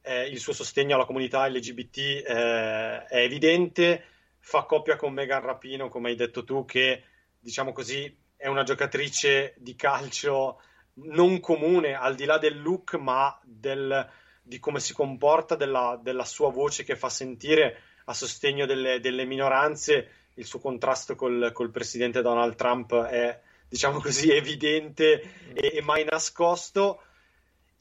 eh, 0.01 0.27
il 0.27 0.37
suo 0.37 0.51
sostegno 0.51 0.95
alla 0.95 1.05
comunità 1.05 1.47
LGBT 1.47 1.97
eh, 1.97 3.05
è 3.05 3.17
evidente, 3.21 4.03
fa 4.37 4.63
coppia 4.63 4.97
con 4.97 5.13
Megan 5.13 5.41
Rapino, 5.41 5.87
come 5.87 6.09
hai 6.09 6.15
detto 6.15 6.43
tu, 6.43 6.65
che 6.65 7.03
diciamo 7.39 7.71
così 7.71 8.23
è 8.37 8.47
una 8.47 8.63
giocatrice 8.63 9.53
di 9.57 9.75
calcio 9.75 10.59
non 10.95 11.39
comune, 11.39 11.93
al 11.93 12.15
di 12.15 12.25
là 12.25 12.37
del 12.37 12.61
look, 12.61 12.95
ma 12.95 13.37
del, 13.43 14.07
di 14.41 14.59
come 14.59 14.79
si 14.79 14.93
comporta, 14.93 15.55
della, 15.55 15.99
della, 16.01 16.25
sua 16.25 16.49
voce 16.49 16.83
che 16.83 16.95
fa 16.95 17.09
sentire 17.09 17.81
a 18.05 18.13
sostegno 18.13 18.65
delle, 18.65 18.99
delle 18.99 19.25
minoranze. 19.25 20.09
Il 20.35 20.45
suo 20.45 20.59
contrasto 20.59 21.15
col, 21.15 21.51
col, 21.53 21.71
presidente 21.71 22.21
Donald 22.21 22.55
Trump 22.55 22.93
è, 23.03 23.39
diciamo 23.67 23.99
così, 23.99 24.31
evidente 24.35 25.21
e, 25.53 25.77
e 25.77 25.81
mai 25.81 26.05
nascosto. 26.05 27.01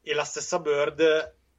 E 0.01 0.15
la 0.15 0.25
stessa 0.25 0.59
Bird 0.59 1.01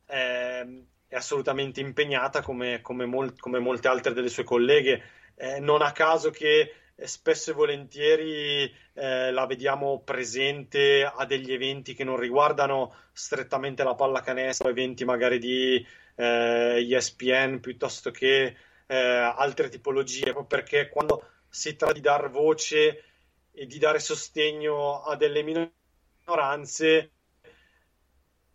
è, 0.05 0.65
è 1.07 1.15
assolutamente 1.15 1.79
impegnata 1.79 2.41
come, 2.41 2.81
come, 2.81 3.05
mol, 3.05 3.37
come, 3.37 3.59
molte 3.59 3.87
altre 3.87 4.13
delle 4.13 4.29
sue 4.29 4.43
colleghe. 4.43 5.03
Eh, 5.35 5.59
non 5.59 5.81
a 5.81 5.91
caso 5.91 6.29
che 6.31 6.73
spesso 7.03 7.51
e 7.51 7.53
volentieri 7.53 8.73
eh, 8.93 9.31
la 9.31 9.45
vediamo 9.45 10.01
presente 10.01 11.03
a 11.03 11.25
degli 11.25 11.51
eventi 11.51 11.93
che 11.93 12.03
non 12.03 12.17
riguardano 12.17 12.95
strettamente 13.11 13.83
la 13.83 13.95
pallacanestro, 13.95 14.69
eventi 14.69 15.03
magari 15.03 15.37
di 15.39 15.85
eh, 16.15 16.87
ESPN 16.89 17.59
piuttosto 17.59 18.11
che 18.11 18.55
eh, 18.87 18.95
altre 18.95 19.69
tipologie, 19.69 20.33
perché 20.47 20.89
quando 20.89 21.29
si 21.49 21.75
tratta 21.75 21.93
di 21.93 22.01
dar 22.01 22.29
voce 22.29 23.03
e 23.51 23.65
di 23.65 23.77
dare 23.77 23.99
sostegno 23.99 25.03
a 25.03 25.15
delle 25.15 25.43
minoranze 25.43 27.11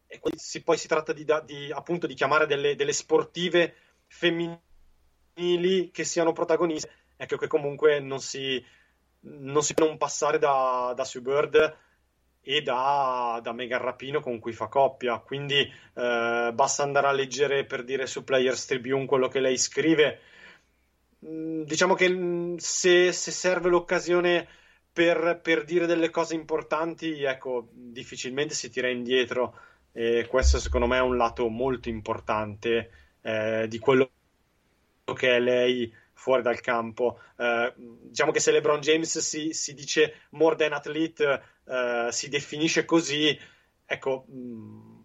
e 0.06 0.20
si, 0.34 0.62
poi 0.62 0.76
si 0.76 0.88
tratta 0.88 1.12
di, 1.12 1.24
di, 1.44 1.70
appunto 1.70 2.06
di 2.08 2.14
chiamare 2.14 2.46
delle, 2.46 2.74
delle 2.74 2.92
sportive 2.92 3.74
femminili 4.08 4.60
che 5.92 6.02
siano 6.02 6.32
protagoniste, 6.32 6.90
ecco 7.20 7.36
che 7.36 7.48
comunque 7.48 8.00
non 8.00 8.18
si, 8.20 8.64
non 9.20 9.62
si 9.62 9.74
può 9.74 9.86
non 9.86 9.98
passare 9.98 10.38
da, 10.38 10.94
da 10.96 11.04
Sue 11.04 11.20
Bird 11.20 11.76
e 12.40 12.62
da, 12.62 13.38
da 13.42 13.52
Megan 13.52 13.82
Rapino 13.82 14.20
con 14.20 14.38
cui 14.38 14.52
fa 14.52 14.68
coppia. 14.68 15.18
Quindi 15.18 15.58
eh, 15.60 16.50
basta 16.54 16.82
andare 16.82 17.08
a 17.08 17.12
leggere 17.12 17.66
per 17.66 17.84
dire 17.84 18.06
su 18.06 18.24
Players 18.24 18.64
Tribune 18.64 19.04
quello 19.04 19.28
che 19.28 19.40
lei 19.40 19.58
scrive. 19.58 20.20
Mm, 21.26 21.62
diciamo 21.64 21.94
che 21.94 22.08
mm, 22.08 22.56
se, 22.56 23.12
se 23.12 23.30
serve 23.30 23.68
l'occasione 23.68 24.48
per, 24.90 25.40
per, 25.42 25.64
dire 25.64 25.84
delle 25.84 26.08
cose 26.08 26.34
importanti, 26.34 27.22
ecco, 27.22 27.68
difficilmente 27.70 28.54
si 28.54 28.70
tira 28.70 28.88
indietro. 28.88 29.54
E 29.92 30.26
questo 30.26 30.58
secondo 30.58 30.86
me 30.86 30.96
è 30.96 31.02
un 31.02 31.18
lato 31.18 31.48
molto 31.48 31.90
importante 31.90 32.90
eh, 33.20 33.66
di 33.68 33.78
quello 33.78 34.10
che 35.14 35.36
è 35.36 35.40
lei 35.40 35.92
fuori 36.20 36.42
dal 36.42 36.60
campo. 36.60 37.18
Eh, 37.36 37.72
diciamo 37.76 38.30
che 38.30 38.40
se 38.40 38.52
LeBron 38.52 38.80
James 38.80 39.18
si, 39.20 39.54
si 39.54 39.72
dice 39.72 40.26
more 40.32 40.54
than 40.54 40.74
athlete, 40.74 41.42
eh, 41.64 42.08
si 42.10 42.28
definisce 42.28 42.84
così, 42.84 43.36
ecco, 43.86 44.26
mm, 44.30 44.98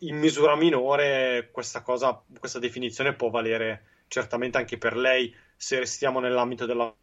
in 0.00 0.18
misura 0.18 0.54
minore 0.54 1.48
questa 1.50 1.80
cosa, 1.80 2.22
questa 2.38 2.58
definizione 2.58 3.14
può 3.14 3.30
valere 3.30 4.02
certamente 4.06 4.58
anche 4.58 4.76
per 4.76 4.96
lei 4.96 5.34
se 5.56 5.78
restiamo 5.78 6.20
nell'ambito 6.20 6.66
della 6.66 6.94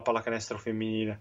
pallacanestro 0.00 0.56
femminile. 0.56 1.20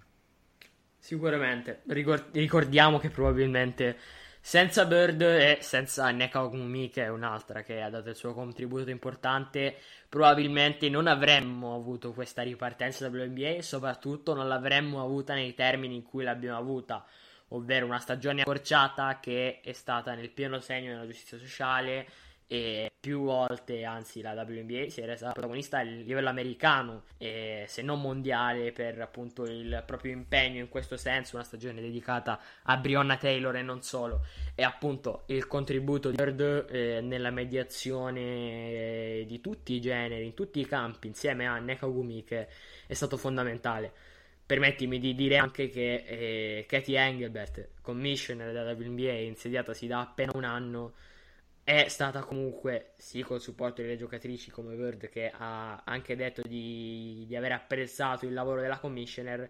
Sicuramente, 1.00 1.82
ricordiamo 1.86 3.00
che 3.00 3.10
probabilmente 3.10 3.98
senza 4.46 4.84
Bird 4.86 5.22
e 5.22 5.60
senza 5.62 6.12
Neka 6.12 6.44
Ogumi, 6.44 6.90
che 6.90 7.06
è 7.06 7.08
un'altra 7.08 7.64
che 7.64 7.82
ha 7.82 7.90
dato 7.90 8.10
il 8.10 8.16
suo 8.18 8.34
contributo 8.34 8.90
importante, 8.90 9.78
probabilmente 10.10 10.90
non 10.90 11.08
avremmo 11.08 11.74
avuto 11.76 12.12
questa 12.12 12.42
ripartenza 12.42 13.08
WNBA 13.08 13.52
e 13.52 13.62
soprattutto 13.62 14.34
non 14.34 14.50
l'avremmo 14.50 15.02
avuta 15.02 15.34
nei 15.34 15.54
termini 15.54 15.96
in 15.96 16.04
cui 16.04 16.26
l'abbiamo 16.26 16.58
avuta, 16.58 17.06
ovvero 17.48 17.86
una 17.86 18.00
stagione 18.00 18.42
accorciata 18.42 19.18
che 19.22 19.62
è 19.64 19.72
stata 19.72 20.14
nel 20.14 20.30
pieno 20.30 20.60
segno 20.60 20.92
della 20.92 21.06
giustizia 21.06 21.38
sociale 21.38 22.06
e 22.54 22.92
più 23.00 23.24
volte, 23.24 23.84
anzi 23.84 24.22
la 24.22 24.34
WNBA 24.34 24.88
si 24.88 25.02
era 25.02 25.16
stata 25.16 25.32
protagonista 25.32 25.80
a 25.80 25.82
livello 25.82 26.30
americano 26.30 27.06
e 27.18 27.66
se 27.68 27.82
non 27.82 28.00
mondiale 28.00 28.72
per 28.72 29.02
appunto 29.02 29.46
il 29.46 29.82
proprio 29.88 30.12
impegno 30.12 30.60
in 30.60 30.70
questo 30.70 30.96
senso, 30.96 31.36
una 31.36 31.44
stagione 31.44 31.82
dedicata 31.82 32.40
a 32.62 32.78
Brionna 32.78 33.18
Taylor 33.18 33.56
e 33.56 33.64
non 33.64 33.82
solo 33.82 34.24
e 34.54 34.62
appunto 34.62 35.24
il 35.28 35.48
contributo 35.48 36.12
di 36.12 36.16
Bird 36.16 36.68
eh, 36.70 37.02
nella 37.02 37.32
mediazione 37.32 38.22
eh, 38.22 39.26
di 39.28 39.42
tutti 39.42 39.74
i 39.74 39.82
generi, 39.82 40.26
in 40.26 40.36
tutti 40.36 40.60
i 40.60 40.68
campi 40.68 41.08
insieme 41.08 41.48
a 41.48 41.58
Nekagumi 41.58 42.24
che 42.24 42.48
è 42.86 42.94
stato 42.94 43.18
fondamentale. 43.18 43.92
Permettimi 44.46 45.00
di 45.00 45.16
dire 45.16 45.38
anche 45.38 45.70
che 45.70 46.04
eh, 46.06 46.66
Katie 46.68 47.00
Engelbert, 47.00 47.70
commissioner 47.82 48.52
della 48.52 48.74
WNBA, 48.74 49.12
insediatasi 49.12 49.88
da 49.88 50.02
appena 50.02 50.34
un 50.36 50.44
anno, 50.44 50.94
è 51.64 51.88
stata 51.88 52.24
comunque, 52.24 52.94
sì, 52.98 53.22
col 53.22 53.40
supporto 53.40 53.82
delle 53.82 53.96
giocatrici 53.98 54.52
come 54.52 54.76
Bird, 54.76 55.08
che 55.10 55.32
ha 55.34 55.82
anche 55.86 56.16
detto 56.16 56.42
di, 56.42 57.24
di 57.26 57.36
aver 57.36 57.54
apprezzato 57.54 58.26
il 58.26 58.34
lavoro 58.34 58.62
della 58.62 58.80
commissioner, 58.80 59.50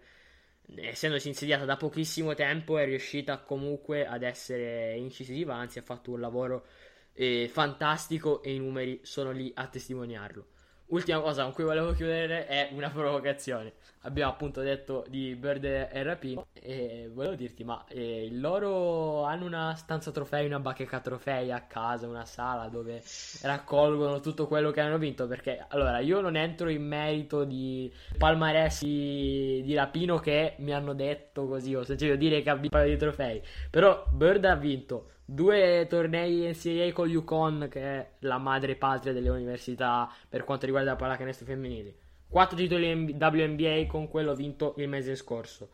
essendosi 0.76 1.28
insediata 1.28 1.64
da 1.64 1.76
pochissimo 1.76 2.34
tempo, 2.34 2.78
è 2.78 2.84
riuscita 2.84 3.38
comunque 3.40 4.06
ad 4.06 4.22
essere 4.22 4.94
incisiva, 4.96 5.54
anzi 5.54 5.78
ha 5.78 5.82
fatto 5.82 6.12
un 6.12 6.20
lavoro 6.20 6.66
eh, 7.14 7.48
fantastico 7.50 8.42
e 8.42 8.54
i 8.54 8.58
numeri 8.58 9.00
sono 9.02 9.32
lì 9.32 9.50
a 9.54 9.66
testimoniarlo. 9.66 10.46
Ultima 10.88 11.20
cosa 11.20 11.44
con 11.44 11.52
cui 11.52 11.64
volevo 11.64 11.92
chiudere 11.92 12.46
è 12.46 12.68
una 12.72 12.90
provocazione. 12.90 13.72
Abbiamo 14.02 14.32
appunto 14.32 14.60
detto 14.60 15.06
di 15.08 15.34
Bird 15.34 15.64
e 15.64 16.02
Rapino 16.02 16.46
e 16.52 17.10
volevo 17.10 17.34
dirti, 17.34 17.64
ma 17.64 17.82
eh, 17.88 18.28
loro 18.32 19.22
hanno 19.22 19.46
una 19.46 19.74
stanza 19.76 20.10
trofei, 20.10 20.44
una 20.44 20.60
bacheca 20.60 21.00
trofei 21.00 21.50
a 21.50 21.62
casa, 21.62 22.06
una 22.06 22.26
sala 22.26 22.68
dove 22.68 23.02
raccolgono 23.40 24.20
tutto 24.20 24.46
quello 24.46 24.70
che 24.72 24.82
hanno 24.82 24.98
vinto? 24.98 25.26
Perché 25.26 25.64
allora 25.68 26.00
io 26.00 26.20
non 26.20 26.36
entro 26.36 26.68
in 26.68 26.86
merito 26.86 27.44
di 27.44 27.90
palmarès 28.18 28.84
di, 28.84 29.62
di 29.64 29.74
Rapino 29.74 30.18
che 30.18 30.56
mi 30.58 30.74
hanno 30.74 30.92
detto 30.92 31.46
così, 31.46 31.74
ho 31.74 31.82
sentito 31.82 32.14
dire 32.16 32.42
che 32.42 32.50
ha 32.50 32.56
vinto 32.56 32.76
un 32.76 32.82
paio 32.82 32.94
di 32.94 33.00
trofei, 33.00 33.42
però 33.70 34.04
Bird 34.12 34.44
ha 34.44 34.54
vinto 34.54 35.12
due 35.24 35.86
tornei 35.88 36.48
NCAA 36.50 36.92
con 36.92 37.08
Yukon, 37.08 37.68
che 37.70 37.80
è 37.80 38.10
la 38.20 38.38
madre 38.38 38.76
patria 38.76 39.12
delle 39.12 39.28
università 39.28 40.10
per 40.28 40.44
quanto 40.44 40.66
riguarda 40.66 40.90
la 40.90 40.96
pallacanestro 40.96 41.46
femminile. 41.46 41.94
Quattro 42.28 42.56
titoli 42.56 42.92
WNBA 42.92 43.86
con 43.86 44.08
quello 44.08 44.34
vinto 44.34 44.74
il 44.78 44.88
mese 44.88 45.14
scorso. 45.14 45.70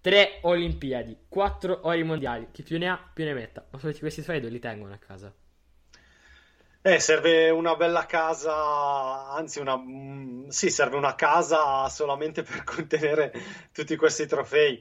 Tre 0.00 0.38
Olimpiadi, 0.42 1.16
quattro 1.28 1.80
ori 1.82 2.04
mondiali. 2.04 2.48
Chi 2.52 2.62
più 2.62 2.78
ne 2.78 2.88
ha, 2.88 3.10
più 3.12 3.24
ne 3.24 3.34
metta. 3.34 3.66
Ma 3.70 3.78
tutti 3.78 3.98
questi 3.98 4.22
trofei 4.22 4.48
li 4.48 4.58
tengono 4.60 4.94
a 4.94 4.98
casa? 4.98 5.34
Eh, 6.80 7.00
serve 7.00 7.50
una 7.50 7.74
bella 7.74 8.06
casa, 8.06 9.30
anzi 9.30 9.58
una... 9.58 9.76
Mm, 9.76 10.46
sì, 10.46 10.70
serve 10.70 10.96
una 10.96 11.16
casa 11.16 11.88
solamente 11.88 12.44
per 12.44 12.62
contenere 12.62 13.32
tutti 13.72 13.96
questi 13.96 14.26
trofei. 14.26 14.80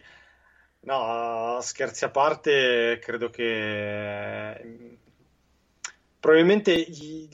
No, 0.85 1.57
scherzi 1.61 2.05
a 2.05 2.09
parte, 2.11 2.99
credo 3.01 3.31
che 3.31 4.97
probabilmente 6.19 6.79
gli... 6.79 7.27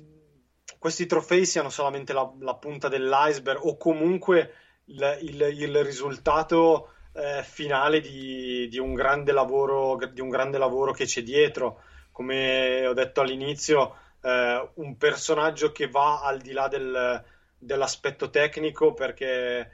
questi 0.80 1.06
trofei 1.06 1.46
siano 1.46 1.70
solamente 1.70 2.14
la, 2.14 2.32
la 2.40 2.56
punta 2.56 2.88
dell'iceberg 2.88 3.60
o 3.66 3.76
comunque 3.76 4.54
il, 4.86 5.18
il, 5.24 5.42
il 5.42 5.84
risultato 5.84 6.94
eh, 7.14 7.44
finale 7.44 8.00
di, 8.00 8.70
di, 8.70 8.80
un 8.80 8.94
grande 8.94 9.34
lavoro, 9.34 9.98
di 10.14 10.22
un 10.22 10.30
grande 10.30 10.58
lavoro 10.58 10.94
che 10.94 11.04
c'è 11.04 11.22
dietro. 11.22 11.82
Come 12.14 12.88
ho 12.88 12.94
detto 12.94 13.20
all'inizio, 13.20 13.98
eh, 14.22 14.70
un 14.76 14.96
personaggio 14.96 15.74
che 15.74 15.90
va 15.90 16.22
al 16.22 16.40
di 16.40 16.54
là 16.54 16.70
del, 16.70 17.22
dell'aspetto 17.58 18.30
tecnico 18.30 18.94
perché 18.94 19.72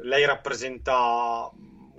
lei 0.00 0.24
rappresenta 0.24 1.50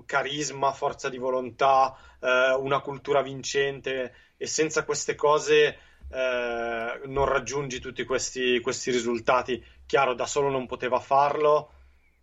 carisma, 0.10 0.74
forza 0.74 1.08
di 1.08 1.20
volontà, 1.20 1.96
eh, 2.20 2.56
una 2.58 2.80
cultura 2.80 3.22
vincente 3.22 4.16
e 4.38 4.48
senza 4.48 4.84
queste 4.84 5.14
cose 5.14 5.78
eh, 6.10 7.02
non 7.06 7.26
raggiungi 7.26 7.80
tutti 7.80 8.04
questi, 8.06 8.60
questi 8.60 8.90
risultati. 8.90 9.64
Chiaro, 9.86 10.16
da 10.16 10.26
solo 10.26 10.50
non 10.50 10.66
poteva 10.66 11.00
farlo 11.00 11.74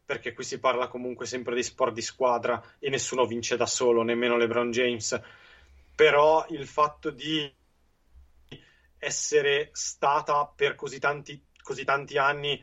perché 0.05 0.33
qui 0.33 0.43
si 0.43 0.59
parla 0.59 0.89
comunque 0.89 1.27
sempre 1.27 1.55
di 1.55 1.63
sport 1.63 1.93
di 1.93 2.03
squadra 2.03 2.61
e 2.81 2.91
nessuno 2.91 3.25
vince 3.25 3.57
da 3.57 3.67
solo, 3.67 4.03
nemmeno 4.03 4.37
LeBron 4.37 4.73
James. 4.73 5.21
Però 5.95 6.45
il 6.49 6.67
fatto 6.67 7.11
di 7.11 7.49
essere 8.99 9.71
stata 9.73 10.45
per 10.57 10.75
così 10.75 10.99
tanti, 10.99 11.41
così 11.63 11.85
tanti 11.85 12.19
anni 12.19 12.61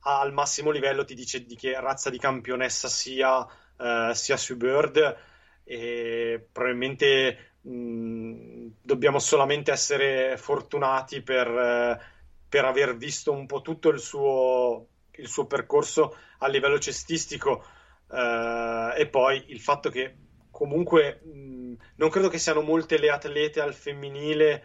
al 0.00 0.32
massimo 0.32 0.70
livello 0.70 1.04
ti 1.04 1.14
dice 1.14 1.44
di 1.44 1.54
che 1.54 1.78
razza 1.78 2.10
di 2.10 2.18
campionessa 2.18 2.88
sia 2.88 3.46
uh, 3.78 4.12
sia 4.12 4.36
su 4.36 4.56
Bird 4.56 5.16
e 5.64 6.46
probabilmente 6.50 7.52
mh, 7.62 8.66
dobbiamo 8.82 9.18
solamente 9.18 9.70
essere 9.70 10.36
fortunati 10.36 11.22
per, 11.22 11.48
uh, 11.48 11.96
per, 12.48 12.64
aver 12.64 12.96
visto 12.96 13.32
un 13.32 13.46
po' 13.46 13.60
tutto 13.60 13.88
il 13.90 14.00
suo, 14.00 14.86
il 15.12 15.28
suo 15.28 15.46
percorso 15.46 16.16
a 16.38 16.48
livello 16.48 16.78
cestistico. 16.78 17.64
Uh, 18.08 18.96
e 18.96 19.06
poi 19.10 19.44
il 19.48 19.60
fatto 19.60 19.90
che 19.90 20.16
comunque 20.50 21.20
mh, 21.22 21.74
non 21.96 22.08
credo 22.08 22.28
che 22.28 22.38
siano 22.38 22.62
molte 22.62 22.98
le 22.98 23.10
atlete 23.10 23.60
al 23.60 23.74
femminile 23.74 24.64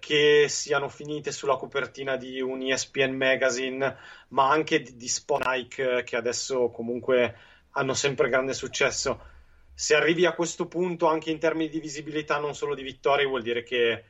che 0.00 0.46
siano 0.48 0.88
finite 0.88 1.30
sulla 1.30 1.54
copertina 1.54 2.16
di 2.16 2.40
un 2.40 2.60
ESPN 2.60 3.12
magazine, 3.12 3.96
ma 4.30 4.50
anche 4.50 4.82
di, 4.82 4.96
di 4.96 5.06
Spot 5.06 5.46
Nike, 5.46 6.02
che 6.02 6.16
adesso 6.16 6.70
comunque 6.70 7.36
hanno 7.72 7.94
sempre 7.94 8.28
grande 8.28 8.54
successo. 8.54 9.38
Se 9.72 9.94
arrivi 9.94 10.26
a 10.26 10.34
questo 10.34 10.66
punto 10.66 11.06
anche 11.06 11.30
in 11.30 11.38
termini 11.38 11.68
di 11.68 11.80
visibilità, 11.80 12.38
non 12.38 12.54
solo 12.54 12.74
di 12.74 12.82
vittorie, 12.82 13.26
vuol 13.26 13.42
dire 13.42 13.62
che 13.62 14.04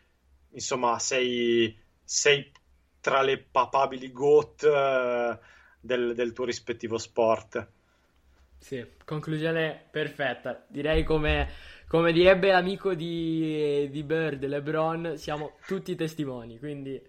insomma 0.51 0.99
sei, 0.99 1.77
sei 2.03 2.51
tra 3.01 3.23
le 3.23 3.39
papabili 3.39 4.11
GOAT 4.11 4.63
uh, 4.63 5.39
del, 5.81 6.15
del 6.15 6.33
tuo 6.33 6.45
rispettivo 6.45 6.99
sport. 6.99 7.69
Sì, 8.59 8.85
conclusione 9.05 9.87
perfetta. 9.91 10.65
Direi 10.69 11.03
come, 11.03 11.49
come 11.89 12.13
direbbe 12.13 12.51
l'amico 12.51 12.95
di, 12.95 13.89
di 13.91 14.03
Bird, 14.03 14.45
LeBron, 14.45 15.17
siamo 15.17 15.57
tutti 15.67 15.95
testimoni. 15.95 16.59
Quindi 16.59 17.01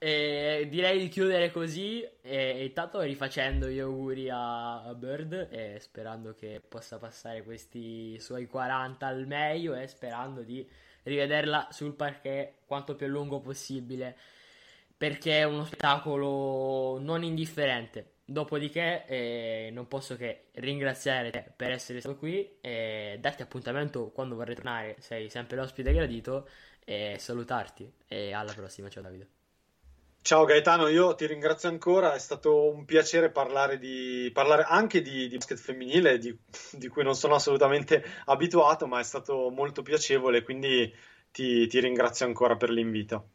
E 0.00 0.68
direi 0.70 1.00
di 1.00 1.08
chiudere 1.08 1.50
così 1.50 2.06
e, 2.22 2.64
intanto 2.64 3.00
rifacendo 3.00 3.68
gli 3.68 3.80
auguri 3.80 4.28
a, 4.30 4.94
Bird 4.94 5.48
e 5.50 5.78
sperando 5.80 6.34
che 6.34 6.62
possa 6.66 6.98
passare 6.98 7.42
questi 7.42 8.16
suoi 8.20 8.46
40 8.46 9.04
al 9.04 9.26
meglio 9.26 9.74
e 9.74 9.88
sperando 9.88 10.42
di 10.42 10.66
rivederla 11.02 11.68
sul 11.72 11.94
parquet 11.94 12.58
quanto 12.66 12.94
più 12.94 13.06
a 13.06 13.08
lungo 13.08 13.40
possibile 13.40 14.16
perché 14.96 15.38
è 15.38 15.44
uno 15.44 15.64
spettacolo 15.64 16.98
non 17.00 17.22
indifferente. 17.24 18.14
Dopodiché 18.24 19.06
eh, 19.06 19.70
non 19.72 19.88
posso 19.88 20.16
che 20.16 20.48
ringraziare 20.54 21.30
te 21.30 21.50
per 21.56 21.70
essere 21.70 22.00
stato 22.00 22.16
qui 22.16 22.58
e 22.60 23.16
darti 23.20 23.42
appuntamento 23.42 24.10
quando 24.10 24.34
vorrai 24.36 24.54
tornare, 24.54 24.96
sei 25.00 25.30
sempre 25.30 25.56
l'ospite 25.56 25.92
gradito 25.92 26.48
e 26.84 27.16
salutarti 27.18 27.90
e 28.06 28.32
alla 28.32 28.52
prossima, 28.52 28.88
ciao 28.90 29.02
Davide. 29.02 29.37
Ciao 30.20 30.44
Gaetano, 30.44 30.88
io 30.88 31.14
ti 31.14 31.26
ringrazio 31.26 31.70
ancora, 31.70 32.14
è 32.14 32.18
stato 32.18 32.70
un 32.70 32.84
piacere 32.84 33.30
parlare, 33.30 33.78
di, 33.78 34.30
parlare 34.32 34.64
anche 34.68 35.00
di, 35.00 35.26
di, 35.26 35.36
basket 35.36 35.58
femminile, 35.58 36.18
di, 36.18 36.36
di, 36.72 36.88
cui 36.88 37.02
non 37.02 37.14
sono 37.14 37.34
assolutamente 37.34 38.04
abituato, 38.26 38.86
ma 38.86 39.00
è 39.00 39.04
stato 39.04 39.48
molto 39.50 39.80
piacevole, 39.82 40.42
quindi 40.42 40.92
ti, 41.30 41.66
ti 41.66 41.80
ringrazio 41.80 42.26
ancora 42.26 42.56
per 42.56 42.70
l'invito. 42.70 43.30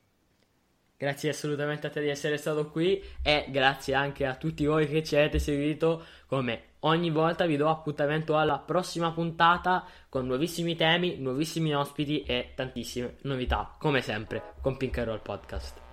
Grazie 0.96 1.32
assolutamente 1.32 1.88
a 1.88 1.90
te 1.90 2.00
di 2.00 2.10
essere 2.10 2.38
stato 2.38 2.70
qui 2.70 3.04
e 3.22 3.48
grazie 3.50 3.94
anche 3.94 4.26
a 4.26 4.36
tutti 4.36 4.66
voi 4.66 4.88
che 4.88 5.04
ci 5.04 5.16
avete 5.16 5.40
seguito. 5.40 6.06
Come 6.28 6.76
ogni 6.82 7.10
volta 7.10 7.46
vi 7.46 7.58
do 7.58 7.70
appuntamento 7.70 8.38
alla 8.38 8.60
prossima 8.60 9.12
puntata 9.12 9.86
con 10.08 10.26
nuovissimi 10.26 10.76
temi, 10.76 11.18
nuovissimi 11.18 11.76
ospiti 11.76 12.24
e 12.24 12.52
tantissime 12.56 13.18
novità, 13.24 13.76
come 13.80 14.02
sempre 14.02 14.54
con 14.62 14.78
Pink 14.78 14.98
Roll 15.00 15.22
Podcast. 15.22 15.93